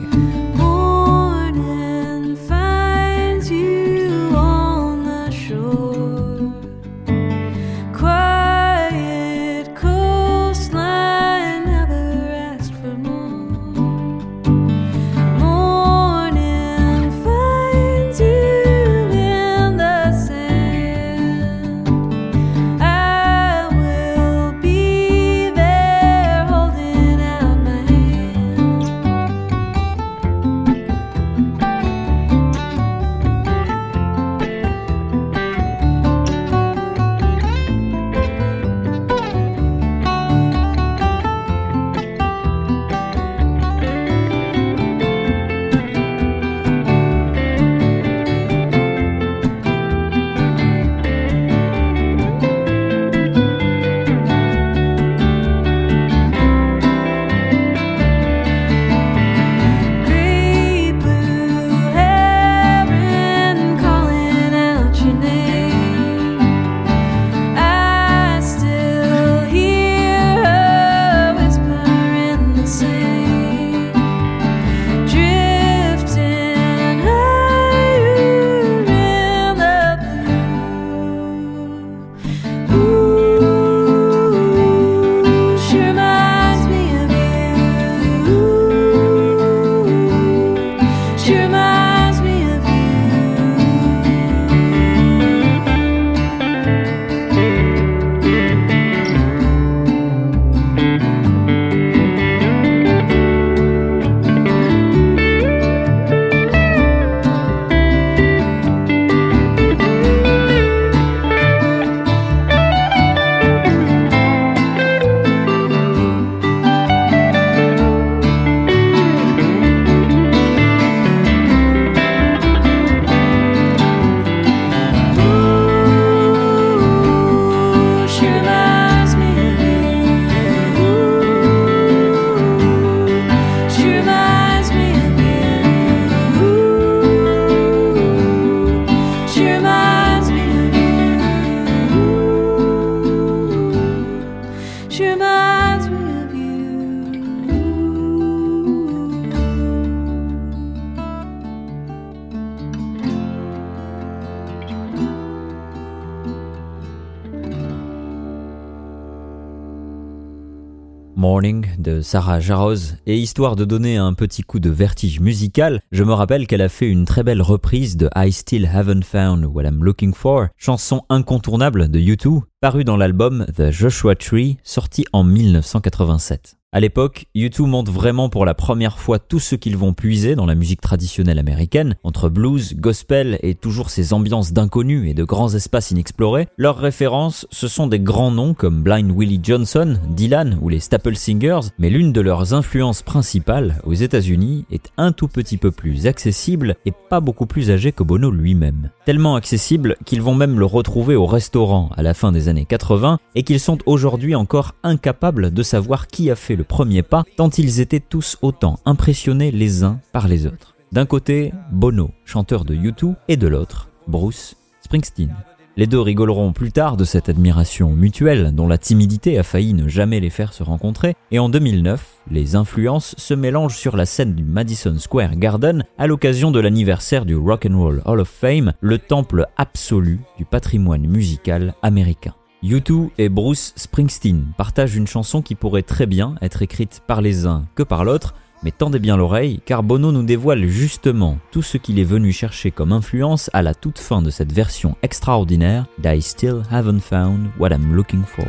Sarah 162.03 162.41
Jarosz 162.41 162.97
et 163.07 163.17
histoire 163.17 163.57
de 163.57 163.65
donner 163.65 163.97
un 163.97 164.13
petit 164.13 164.43
coup 164.43 164.61
de 164.61 164.71
vertige 164.71 165.21
musical, 165.21 165.81
je 165.93 166.05
me 166.05 166.13
rappelle 166.13 166.47
qu'elle 166.47 166.61
a 166.61 166.69
fait 166.69 166.89
une 166.89 167.05
très 167.05 167.23
belle 167.23 167.43
reprise 167.43 167.97
de 167.97 168.11
I 168.17 168.33
Still 168.33 168.67
Haven't 168.67 169.03
Found 169.05 169.45
What 169.47 169.65
I'm 169.65 169.83
Looking 169.83 170.15
For, 170.15 170.49
chanson 170.57 171.03
incontournable 171.09 171.89
de 171.89 172.01
U2, 172.01 172.43
parue 172.61 172.85
dans 172.85 172.97
l'album 172.97 173.47
The 173.57 173.71
Joshua 173.71 174.15
Tree, 174.15 174.59
sorti 174.63 175.05
en 175.13 175.25
1987. 175.25 176.57
À 176.75 176.81
l'époque, 176.81 177.27
U2 177.37 177.67
montre 177.67 177.93
vraiment 177.93 178.31
pour 178.31 178.47
la 178.47 178.55
première 178.55 178.99
fois 178.99 179.19
tout 179.19 179.41
ce 179.41 179.57
qu'ils 179.57 179.77
vont 179.77 179.93
puiser 179.93 180.35
dans 180.35 180.47
la 180.47 180.55
musique 180.55 180.81
traditionnelle 180.81 181.39
américaine, 181.39 181.97
entre 182.03 182.31
blues, 182.31 182.77
gospel 182.77 183.39
et 183.43 183.55
toujours 183.55 183.91
ces 183.91 184.15
ambiances 184.15 184.55
d'inconnus 184.55 185.11
et 185.11 185.13
de 185.13 185.23
grands 185.23 185.53
espaces 185.53 185.91
inexplorés. 185.91 186.49
Leurs 186.57 186.79
références, 186.79 187.47
ce 187.51 187.69
sont 187.69 187.89
des 187.89 188.01
grands 188.01 188.31
noms 188.31 188.55
comme 188.55 188.83
Blind 188.83 189.13
Willie 189.15 189.41
Johnson, 189.43 189.99
Dylan 190.09 190.57
ou 190.63 190.71
les 190.71 190.81
Staple 190.81 191.15
Singers, 191.15 191.69
mais 191.79 191.91
l'une 191.91 192.11
de 192.11 192.23
leurs 192.23 192.55
influences 192.55 193.03
principales 193.03 193.79
aux 193.85 193.93
États-Unis 193.93 194.65
est 194.73 194.93
un 194.97 195.13
tout 195.13 195.29
petit 195.29 195.59
peu 195.59 195.73
plus 195.73 196.07
accessible 196.07 196.77
et 196.87 196.93
pas 197.11 197.21
beaucoup 197.21 197.45
plus 197.45 197.71
âgé 197.71 197.93
que 197.93 198.03
Bono 198.03 198.31
lui-même. 198.31 198.89
Tellement 199.05 199.37
accessible 199.37 199.97
qu'ils 200.07 200.23
vont 200.23 200.35
même 200.35 200.59
le 200.59 200.65
retrouver 200.65 201.17
au 201.17 201.27
restaurant 201.27 201.91
à 201.99 202.03
la 202.03 202.15
fin 202.15 202.33
des 202.33 202.49
années 202.49 202.65
80 202.65 203.19
et 203.35 203.43
qu'ils 203.43 203.61
sont 203.61 203.77
aujourd'hui 203.85 204.35
encore 204.35 204.73
incapables 204.83 205.53
de 205.53 205.63
savoir 205.63 206.07
qui 206.07 206.31
a 206.31 206.35
fait 206.35 206.57
le 206.57 206.62
premier 206.65 207.03
pas, 207.03 207.25
tant 207.37 207.51
ils 207.51 207.81
étaient 207.81 208.01
tous 208.01 208.39
autant 208.43 208.79
impressionnés 208.85 209.51
les 209.51 209.85
uns 209.85 210.01
par 210.13 210.29
les 210.29 210.47
autres. 210.47 210.75
D'un 210.93 211.07
côté, 211.07 211.53
Bono, 211.71 212.11
chanteur 212.25 212.65
de 212.65 212.75
U2, 212.75 213.15
et 213.29 213.37
de 213.37 213.49
l'autre, 213.49 213.89
Bruce 214.07 214.57
Springsteen. 214.83 215.35
Les 215.79 215.87
deux 215.87 216.01
rigoleront 216.01 216.53
plus 216.53 216.71
tard 216.71 216.99
de 216.99 217.05
cette 217.05 217.31
admiration 217.31 217.93
mutuelle 217.93 218.55
dont 218.55 218.69
la 218.69 218.77
timidité 218.77 219.39
a 219.39 219.43
failli 219.43 219.73
ne 219.73 219.89
jamais 219.89 220.21
les 220.21 220.29
faire 220.29 220.53
se 220.53 220.63
rencontrer, 220.63 221.17
et 221.31 221.39
en 221.39 221.49
2009, 221.49 222.19
les 222.31 222.57
influences 222.57 223.15
se 223.17 223.33
mélangent 223.33 223.79
sur 223.79 223.97
la 223.97 224.05
scène 224.05 224.35
du 224.35 224.45
Madison 224.45 224.99
Square 224.99 225.37
Garden 225.37 225.85
à 225.97 226.07
l'occasion 226.07 226.51
de 226.51 226.61
l'anniversaire 226.61 227.25
du 227.25 227.37
Rock 227.37 227.67
and 227.67 227.79
Roll 227.79 228.03
Hall 228.05 228.21
of 228.21 228.29
Fame, 228.29 228.75
le 228.83 228.99
temple 228.99 229.47
absolu 229.57 230.21
du 230.37 230.45
patrimoine 230.45 231.07
musical 231.07 231.73
américain. 231.81 232.35
U2 232.63 233.11
et 233.19 233.29
Bruce 233.29 233.73
Springsteen 233.75 234.53
partagent 234.57 234.95
une 234.95 235.09
chanson 235.09 235.43
qui 235.43 235.57
pourrait 235.57 235.83
très 235.83 236.07
bien 236.07 236.37
être 236.43 236.63
écrite 236.63 237.03
par 237.07 237.21
les 237.21 237.45
uns 237.45 237.65
que 237.75 237.83
par 237.83 238.05
l'autre, 238.05 238.35
mais 238.63 238.71
tendez 238.71 239.01
bien 239.01 239.17
l'oreille, 239.17 239.61
car 239.65 239.83
Bono 239.83 240.13
nous 240.13 240.23
dévoile 240.23 240.67
justement 240.67 241.39
tout 241.51 241.63
ce 241.63 241.77
qu'il 241.77 241.99
est 241.99 242.05
venu 242.05 242.31
chercher 242.31 242.71
comme 242.71 242.93
influence 242.93 243.51
à 243.53 243.63
la 243.63 243.75
toute 243.75 243.99
fin 243.99 244.23
de 244.23 244.31
cette 244.31 244.53
version 244.53 244.97
extraordinaire 245.03 245.87
d'I 245.99 246.23
Still 246.23 246.63
Haven't 246.71 247.01
Found 247.01 247.51
What 247.59 247.71
I'm 247.71 247.95
Looking 247.95 248.23
For. 248.23 248.47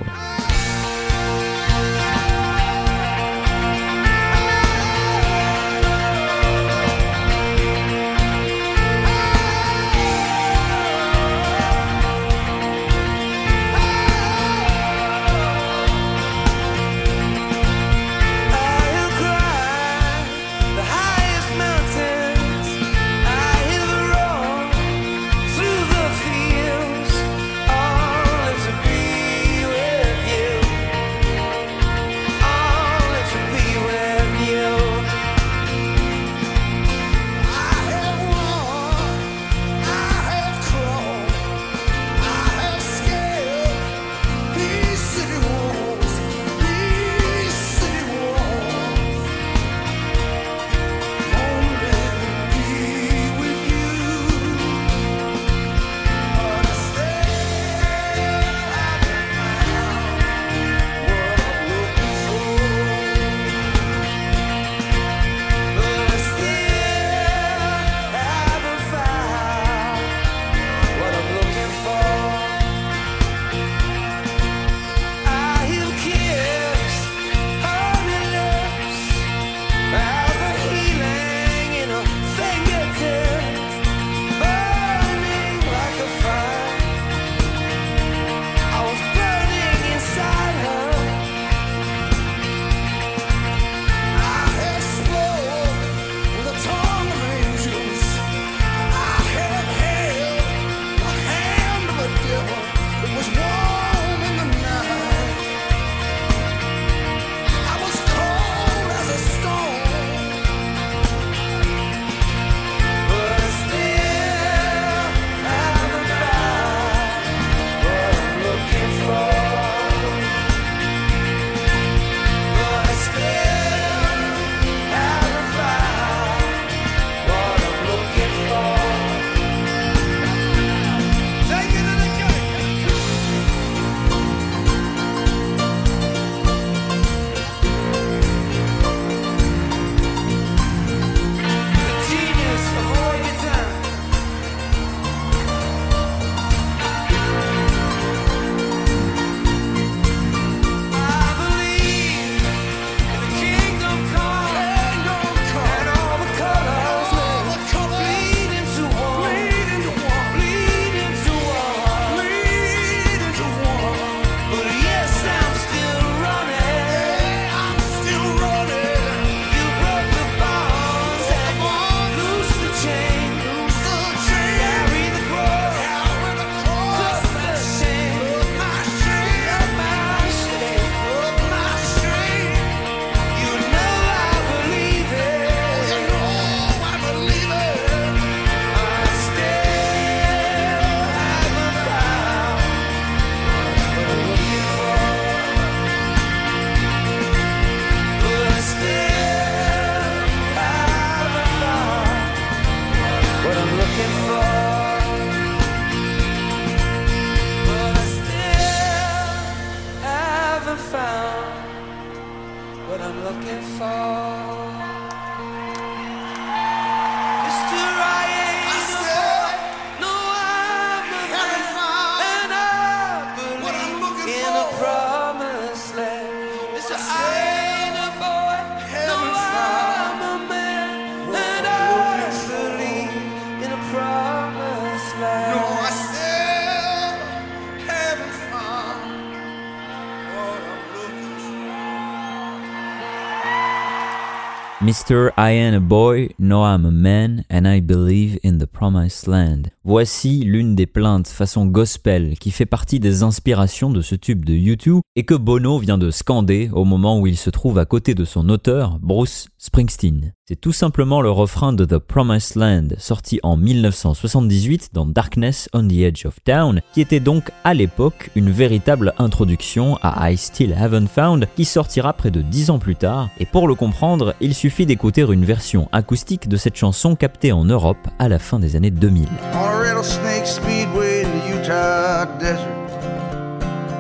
Mr. 244.84 245.32
I 245.38 245.52
am 245.52 245.76
a 245.76 245.80
boy, 245.80 246.28
no 246.40 246.66
I'm 246.66 246.86
a 246.86 246.92
man, 246.92 247.46
and 247.50 247.66
I 247.66 247.80
believe 247.80 248.38
in 248.44 248.58
the 248.58 248.68
promised 248.68 249.28
land. 249.28 249.70
Voici 249.86 250.44
l'une 250.44 250.76
des 250.76 250.88
plaintes 250.88 251.30
façon 251.30 251.66
gospel 251.68 252.38
qui 252.38 252.52
fait 252.52 252.66
partie 252.66 253.00
des 253.00 253.24
inspirations 253.24 253.90
de 253.92 254.02
ce 254.02 254.16
tube 254.16 254.44
de 254.44 254.54
YouTube 254.54 255.00
et 255.16 255.24
que 255.24 255.36
Bono 255.36 255.80
vient 255.80 255.98
de 255.98 256.12
scander 256.12 256.70
au 256.74 256.84
moment 256.84 257.18
où 257.18 257.28
il 257.28 257.38
se 257.38 257.50
trouve 257.50 257.78
à 257.78 257.86
côté 257.86 258.14
de 258.14 258.26
son 258.26 258.50
auteur, 258.50 259.00
Bruce 259.02 259.48
Springsteen. 259.64 260.34
C'est 260.46 260.60
tout 260.60 260.74
simplement 260.74 261.22
le 261.22 261.32
refrain 261.32 261.72
de 261.72 261.86
The 261.86 261.98
Promised 261.98 262.58
Land, 262.58 262.98
sorti 262.98 263.40
en 263.44 263.56
1978 263.56 264.90
dans 264.92 265.06
Darkness 265.06 265.70
on 265.74 265.88
the 265.88 266.00
Edge 266.00 266.26
of 266.26 266.44
Town, 266.44 266.82
qui 266.94 267.00
était 267.00 267.22
donc 267.22 267.50
à 267.64 267.74
l'époque 267.74 268.30
une 268.36 268.52
véritable 268.52 269.14
introduction 269.20 269.98
à 270.02 270.30
I 270.30 270.36
Still 270.36 270.74
Haven't 270.74 271.08
Found, 271.08 271.48
qui 271.56 271.64
sortira 271.64 272.12
près 272.12 272.30
de 272.30 272.42
dix 272.42 272.72
ans 272.72 272.78
plus 272.78 272.98
tard, 272.98 273.30
et 273.40 273.46
pour 273.46 273.70
le 273.70 273.76
comprendre, 273.76 274.36
il 274.42 274.54
suffit 274.54 274.86
d'écouter 274.86 275.22
une 275.22 275.46
version 275.46 275.88
acoustique 275.94 276.50
de 276.50 276.58
cette 276.58 276.76
chanson 276.76 277.16
captée 277.16 277.54
en 277.54 277.64
Europe 277.64 278.10
à 278.20 278.28
la 278.28 278.40
fin 278.40 278.60
des 278.60 278.76
années 278.76 278.92
2000. 278.92 279.30
On 279.54 279.58
a 279.60 279.78
rattlesnake 279.78 280.46
speedway 280.46 281.24
in 281.24 281.30
the 281.30 281.56
Utah 281.56 282.26
desert. 282.38 282.68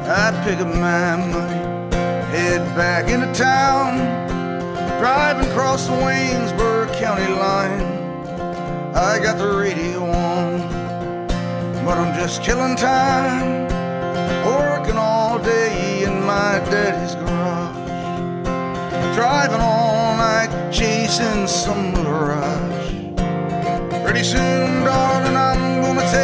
I 0.09 0.33
pick 0.43 0.59
up 0.59 0.75
my 0.75 1.15
money, 1.15 1.55
head 2.33 2.61
back 2.75 3.09
into 3.09 3.31
town. 3.31 4.32
Driving 5.03 5.51
across 5.51 5.87
the 5.87 5.91
Waynesburg 5.91 6.97
County 6.97 7.27
line. 7.27 7.81
I 8.95 9.19
got 9.21 9.37
the 9.37 9.51
radio 9.57 10.05
on, 10.05 10.59
but 11.83 11.97
I'm 11.97 12.17
just 12.17 12.41
killing 12.41 12.77
time. 12.77 13.67
Working 14.45 14.95
all 14.97 15.39
day 15.39 16.05
in 16.05 16.23
my 16.23 16.59
daddy's 16.71 17.15
garage. 17.15 17.75
Driving 19.13 19.59
all 19.59 20.15
night, 20.15 20.71
chasing 20.71 21.47
some 21.47 21.91
mirage. 21.91 22.93
Pretty 24.05 24.23
soon, 24.23 24.85
darling, 24.85 25.35
I'm 25.35 25.81
gonna 25.81 26.09
take 26.11 26.22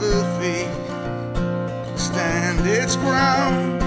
the 0.00 0.24
faith 0.40 1.98
stand 1.98 2.66
its 2.66 2.96
ground. 2.96 3.85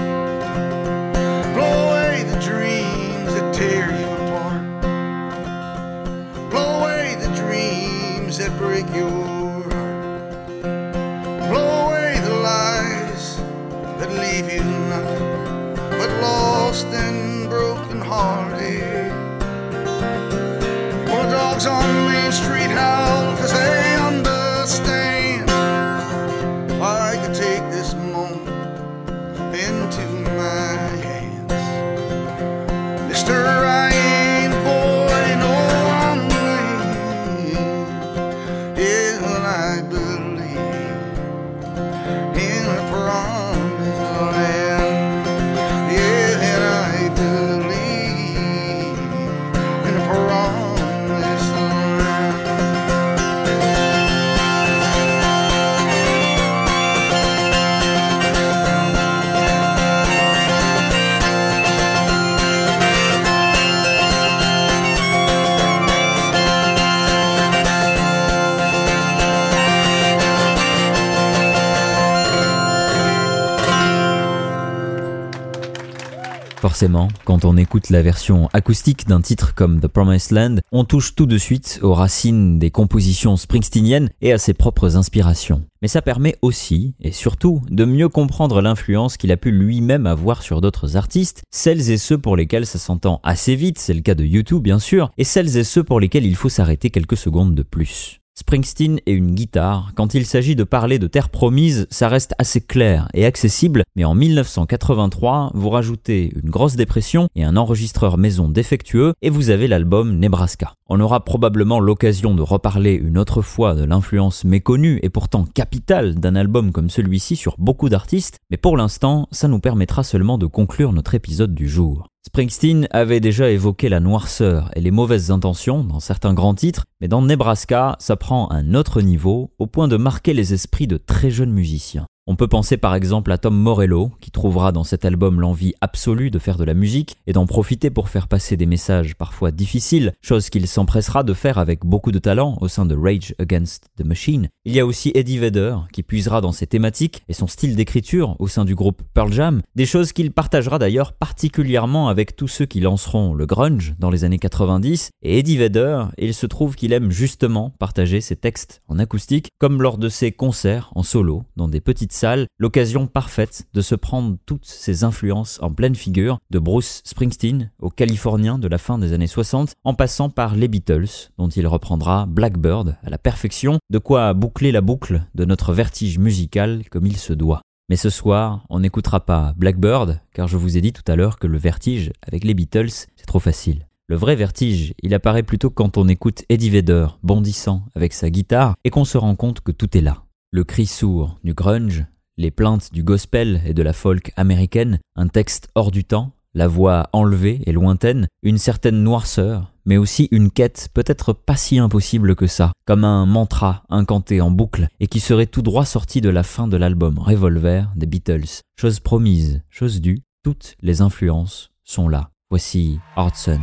Forcément, 76.80 77.08
quand 77.26 77.44
on 77.44 77.58
écoute 77.58 77.90
la 77.90 78.00
version 78.00 78.48
acoustique 78.54 79.06
d'un 79.06 79.20
titre 79.20 79.54
comme 79.54 79.80
The 79.82 79.86
Promised 79.86 80.30
Land, 80.30 80.56
on 80.72 80.84
touche 80.84 81.14
tout 81.14 81.26
de 81.26 81.36
suite 81.36 81.78
aux 81.82 81.92
racines 81.92 82.58
des 82.58 82.70
compositions 82.70 83.36
springsteeniennes 83.36 84.08
et 84.22 84.32
à 84.32 84.38
ses 84.38 84.54
propres 84.54 84.96
inspirations. 84.96 85.66
Mais 85.82 85.88
ça 85.88 86.00
permet 86.00 86.36
aussi, 86.40 86.94
et 86.98 87.12
surtout, 87.12 87.60
de 87.68 87.84
mieux 87.84 88.08
comprendre 88.08 88.62
l'influence 88.62 89.18
qu'il 89.18 89.30
a 89.30 89.36
pu 89.36 89.50
lui-même 89.50 90.06
avoir 90.06 90.42
sur 90.42 90.62
d'autres 90.62 90.96
artistes, 90.96 91.42
celles 91.50 91.90
et 91.90 91.98
ceux 91.98 92.16
pour 92.16 92.34
lesquels 92.34 92.64
ça 92.64 92.78
s'entend 92.78 93.20
assez 93.24 93.56
vite, 93.56 93.78
c'est 93.78 93.92
le 93.92 94.00
cas 94.00 94.14
de 94.14 94.24
YouTube 94.24 94.62
bien 94.62 94.78
sûr, 94.78 95.10
et 95.18 95.24
celles 95.24 95.58
et 95.58 95.64
ceux 95.64 95.84
pour 95.84 96.00
lesquels 96.00 96.24
il 96.24 96.34
faut 96.34 96.48
s'arrêter 96.48 96.88
quelques 96.88 97.18
secondes 97.18 97.54
de 97.54 97.62
plus. 97.62 98.19
Springsteen 98.40 99.00
et 99.04 99.12
une 99.12 99.34
guitare, 99.34 99.92
quand 99.94 100.14
il 100.14 100.24
s'agit 100.24 100.56
de 100.56 100.64
parler 100.64 100.98
de 100.98 101.06
terre 101.06 101.28
promise, 101.28 101.86
ça 101.90 102.08
reste 102.08 102.32
assez 102.38 102.62
clair 102.62 103.06
et 103.12 103.26
accessible, 103.26 103.82
mais 103.96 104.04
en 104.04 104.14
1983, 104.14 105.50
vous 105.52 105.68
rajoutez 105.68 106.32
une 106.42 106.48
grosse 106.48 106.74
dépression 106.74 107.28
et 107.36 107.44
un 107.44 107.58
enregistreur 107.58 108.16
maison 108.16 108.48
défectueux 108.48 109.12
et 109.20 109.28
vous 109.28 109.50
avez 109.50 109.68
l'album 109.68 110.18
Nebraska. 110.18 110.72
On 110.88 111.00
aura 111.00 111.22
probablement 111.22 111.80
l'occasion 111.80 112.34
de 112.34 112.40
reparler 112.40 112.94
une 112.94 113.18
autre 113.18 113.42
fois 113.42 113.74
de 113.74 113.84
l'influence 113.84 114.44
méconnue 114.44 115.00
et 115.02 115.10
pourtant 115.10 115.44
capitale 115.44 116.14
d'un 116.14 116.34
album 116.34 116.72
comme 116.72 116.88
celui-ci 116.88 117.36
sur 117.36 117.56
beaucoup 117.58 117.90
d'artistes, 117.90 118.38
mais 118.50 118.56
pour 118.56 118.78
l'instant, 118.78 119.28
ça 119.32 119.48
nous 119.48 119.60
permettra 119.60 120.02
seulement 120.02 120.38
de 120.38 120.46
conclure 120.46 120.94
notre 120.94 121.14
épisode 121.14 121.54
du 121.54 121.68
jour. 121.68 122.09
Springsteen 122.26 122.86
avait 122.90 123.20
déjà 123.20 123.50
évoqué 123.50 123.88
la 123.88 123.98
noirceur 123.98 124.70
et 124.76 124.82
les 124.82 124.90
mauvaises 124.90 125.30
intentions 125.30 125.84
dans 125.84 126.00
certains 126.00 126.34
grands 126.34 126.54
titres, 126.54 126.84
mais 127.00 127.08
dans 127.08 127.22
Nebraska, 127.22 127.96
ça 127.98 128.16
prend 128.16 128.50
un 128.50 128.74
autre 128.74 129.00
niveau 129.00 129.54
au 129.58 129.66
point 129.66 129.88
de 129.88 129.96
marquer 129.96 130.34
les 130.34 130.52
esprits 130.52 130.86
de 130.86 130.98
très 130.98 131.30
jeunes 131.30 131.52
musiciens. 131.52 132.06
On 132.30 132.36
peut 132.36 132.46
penser 132.46 132.76
par 132.76 132.94
exemple 132.94 133.32
à 133.32 133.38
Tom 133.38 133.56
Morello, 133.56 134.12
qui 134.20 134.30
trouvera 134.30 134.70
dans 134.70 134.84
cet 134.84 135.04
album 135.04 135.40
l'envie 135.40 135.74
absolue 135.80 136.30
de 136.30 136.38
faire 136.38 136.58
de 136.58 136.62
la 136.62 136.74
musique 136.74 137.16
et 137.26 137.32
d'en 137.32 137.44
profiter 137.44 137.90
pour 137.90 138.08
faire 138.08 138.28
passer 138.28 138.56
des 138.56 138.66
messages 138.66 139.16
parfois 139.16 139.50
difficiles, 139.50 140.12
chose 140.22 140.48
qu'il 140.48 140.68
s'empressera 140.68 141.24
de 141.24 141.34
faire 141.34 141.58
avec 141.58 141.84
beaucoup 141.84 142.12
de 142.12 142.20
talent 142.20 142.56
au 142.60 142.68
sein 142.68 142.86
de 142.86 142.94
Rage 142.96 143.34
Against 143.40 143.88
the 143.96 144.04
Machine. 144.04 144.48
Il 144.64 144.72
y 144.72 144.78
a 144.78 144.86
aussi 144.86 145.10
Eddie 145.16 145.38
Vedder, 145.38 145.74
qui 145.92 146.04
puisera 146.04 146.40
dans 146.40 146.52
ses 146.52 146.68
thématiques 146.68 147.24
et 147.28 147.32
son 147.32 147.48
style 147.48 147.74
d'écriture 147.74 148.36
au 148.38 148.46
sein 148.46 148.64
du 148.64 148.76
groupe 148.76 149.02
Pearl 149.12 149.32
Jam, 149.32 149.60
des 149.74 149.84
choses 149.84 150.12
qu'il 150.12 150.30
partagera 150.30 150.78
d'ailleurs 150.78 151.14
particulièrement 151.14 152.10
avec 152.10 152.36
tous 152.36 152.46
ceux 152.46 152.66
qui 152.66 152.78
lanceront 152.78 153.34
le 153.34 153.46
grunge 153.46 153.96
dans 153.98 154.10
les 154.10 154.22
années 154.22 154.38
90, 154.38 155.10
et 155.22 155.40
Eddie 155.40 155.56
Vedder, 155.56 156.04
il 156.16 156.32
se 156.32 156.46
trouve 156.46 156.76
qu'il 156.76 156.92
aime 156.92 157.10
justement 157.10 157.70
partager 157.80 158.20
ses 158.20 158.36
textes 158.36 158.82
en 158.86 159.00
acoustique, 159.00 159.48
comme 159.58 159.82
lors 159.82 159.98
de 159.98 160.08
ses 160.08 160.30
concerts 160.30 160.92
en 160.94 161.02
solo, 161.02 161.42
dans 161.56 161.66
des 161.66 161.80
petites 161.80 162.19
l'occasion 162.58 163.06
parfaite 163.06 163.66
de 163.74 163.80
se 163.80 163.94
prendre 163.94 164.36
toutes 164.46 164.66
ces 164.66 165.04
influences 165.04 165.58
en 165.62 165.72
pleine 165.72 165.94
figure, 165.94 166.38
de 166.50 166.58
Bruce 166.58 167.02
Springsteen 167.04 167.70
au 167.78 167.90
Californien 167.90 168.58
de 168.58 168.68
la 168.68 168.78
fin 168.78 168.98
des 168.98 169.12
années 169.12 169.26
60, 169.26 169.74
en 169.84 169.94
passant 169.94 170.30
par 170.30 170.54
les 170.54 170.68
Beatles, 170.68 171.30
dont 171.38 171.48
il 171.48 171.66
reprendra 171.66 172.26
Blackbird 172.26 172.96
à 173.02 173.10
la 173.10 173.18
perfection, 173.18 173.78
de 173.90 173.98
quoi 173.98 174.34
boucler 174.34 174.72
la 174.72 174.80
boucle 174.80 175.22
de 175.34 175.44
notre 175.44 175.72
vertige 175.72 176.18
musical 176.18 176.82
comme 176.90 177.06
il 177.06 177.16
se 177.16 177.32
doit. 177.32 177.62
Mais 177.88 177.96
ce 177.96 178.10
soir, 178.10 178.64
on 178.70 178.80
n'écoutera 178.80 179.20
pas 179.20 179.52
Blackbird, 179.56 180.20
car 180.32 180.46
je 180.46 180.56
vous 180.56 180.76
ai 180.76 180.80
dit 180.80 180.92
tout 180.92 181.10
à 181.10 181.16
l'heure 181.16 181.38
que 181.38 181.46
le 181.46 181.58
vertige 181.58 182.12
avec 182.22 182.44
les 182.44 182.54
Beatles, 182.54 182.90
c'est 182.90 183.26
trop 183.26 183.40
facile. 183.40 183.86
Le 184.06 184.16
vrai 184.16 184.36
vertige, 184.36 184.92
il 185.02 185.14
apparaît 185.14 185.42
plutôt 185.42 185.70
quand 185.70 185.96
on 185.96 186.08
écoute 186.08 186.44
Eddie 186.48 186.70
Vedder 186.70 187.06
bondissant 187.22 187.84
avec 187.94 188.12
sa 188.12 188.28
guitare 188.30 188.74
et 188.84 188.90
qu'on 188.90 189.04
se 189.04 189.18
rend 189.18 189.36
compte 189.36 189.60
que 189.60 189.72
tout 189.72 189.96
est 189.96 190.00
là. 190.00 190.24
Le 190.52 190.64
cri 190.64 190.86
sourd 190.86 191.38
du 191.44 191.54
grunge, 191.54 192.06
les 192.36 192.50
plaintes 192.50 192.92
du 192.92 193.04
gospel 193.04 193.60
et 193.64 193.72
de 193.72 193.84
la 193.84 193.92
folk 193.92 194.32
américaine, 194.34 194.98
un 195.14 195.28
texte 195.28 195.68
hors 195.76 195.92
du 195.92 196.02
temps, 196.02 196.32
la 196.54 196.66
voix 196.66 197.08
enlevée 197.12 197.60
et 197.66 197.72
lointaine, 197.72 198.26
une 198.42 198.58
certaine 198.58 199.04
noirceur, 199.04 199.72
mais 199.84 199.96
aussi 199.96 200.26
une 200.32 200.50
quête 200.50 200.88
peut-être 200.92 201.32
pas 201.32 201.54
si 201.54 201.78
impossible 201.78 202.34
que 202.34 202.48
ça, 202.48 202.72
comme 202.84 203.04
un 203.04 203.26
mantra 203.26 203.84
incanté 203.90 204.40
en 204.40 204.50
boucle 204.50 204.88
et 204.98 205.06
qui 205.06 205.20
serait 205.20 205.46
tout 205.46 205.62
droit 205.62 205.84
sorti 205.84 206.20
de 206.20 206.30
la 206.30 206.42
fin 206.42 206.66
de 206.66 206.76
l'album 206.76 207.20
Revolver 207.20 207.84
des 207.94 208.06
Beatles. 208.06 208.62
Chose 208.76 208.98
promise, 208.98 209.62
chose 209.70 210.00
due, 210.00 210.24
toutes 210.42 210.74
les 210.82 211.00
influences 211.00 211.70
sont 211.84 212.08
là. 212.08 212.30
Voici 212.50 212.98
Hardson. 213.14 213.60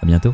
À 0.00 0.06
bientôt. 0.06 0.32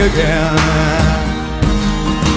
Again. 0.00 0.56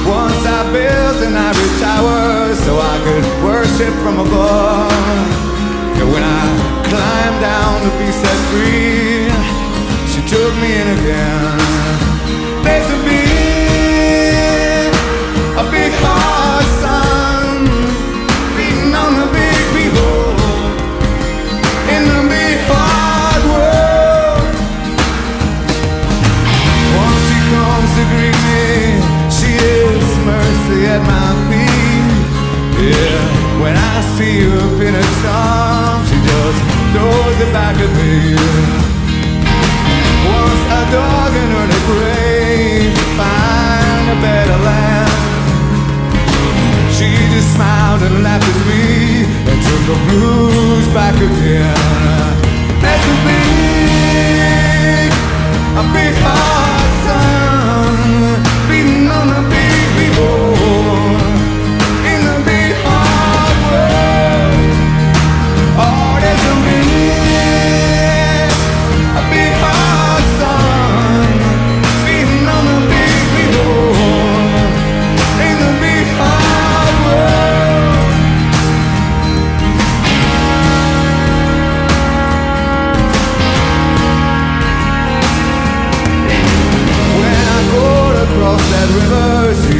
Once 0.06 0.44
I 0.46 0.62
built 0.76 1.20
an 1.24 1.36
ivory 1.38 1.74
tower 1.80 2.54
so 2.56 2.72
I 2.76 2.96
could 3.06 3.26
worship 3.44 3.94
from 4.04 4.20
above. 4.20 4.92
And 6.00 6.12
when 6.12 6.24
I 6.24 6.44
climbed 6.90 7.40
down 7.40 7.82
to 7.86 7.92
be 8.00 8.10
set 8.12 8.40
free, 8.52 9.32
she 10.12 10.20
took 10.28 10.54
me 10.62 10.70
in 10.76 10.88
again. 11.00 11.64
A 12.66 13.06
big, 13.06 13.53
Yeah, 32.84 33.64
when 33.64 33.76
I 33.78 34.02
see 34.18 34.44
her 34.44 34.68
pin 34.78 34.94
her 34.94 35.10
charm, 35.24 36.04
she 36.04 36.18
just 36.20 36.60
throws 36.92 37.38
it 37.40 37.52
back 37.56 37.80
at 37.80 37.92
me. 37.96 38.36
Once 40.28 40.64
a 40.68 40.84
dog 40.92 41.32
in 41.32 41.50
her 41.56 41.68
grave 41.88 42.92
to 42.92 43.06
find 43.16 44.06
a 44.12 44.18
better 44.20 44.60
land. 44.68 45.16
She 46.92 47.08
just 47.32 47.56
smiled 47.56 48.02
and 48.04 48.22
laughed 48.22 48.52
at 48.52 48.60
me 48.68 48.84
and 49.48 49.58
took 49.64 49.84
the 49.88 49.98
blues 50.08 50.86
back 50.92 51.16
again. 51.16 52.36
That's 52.84 53.06
a 53.08 53.16
big, 53.24 55.08
a 55.80 55.84
big 55.96 56.14
hard 56.20 56.83
red 88.84 88.96
rivers 88.96 89.73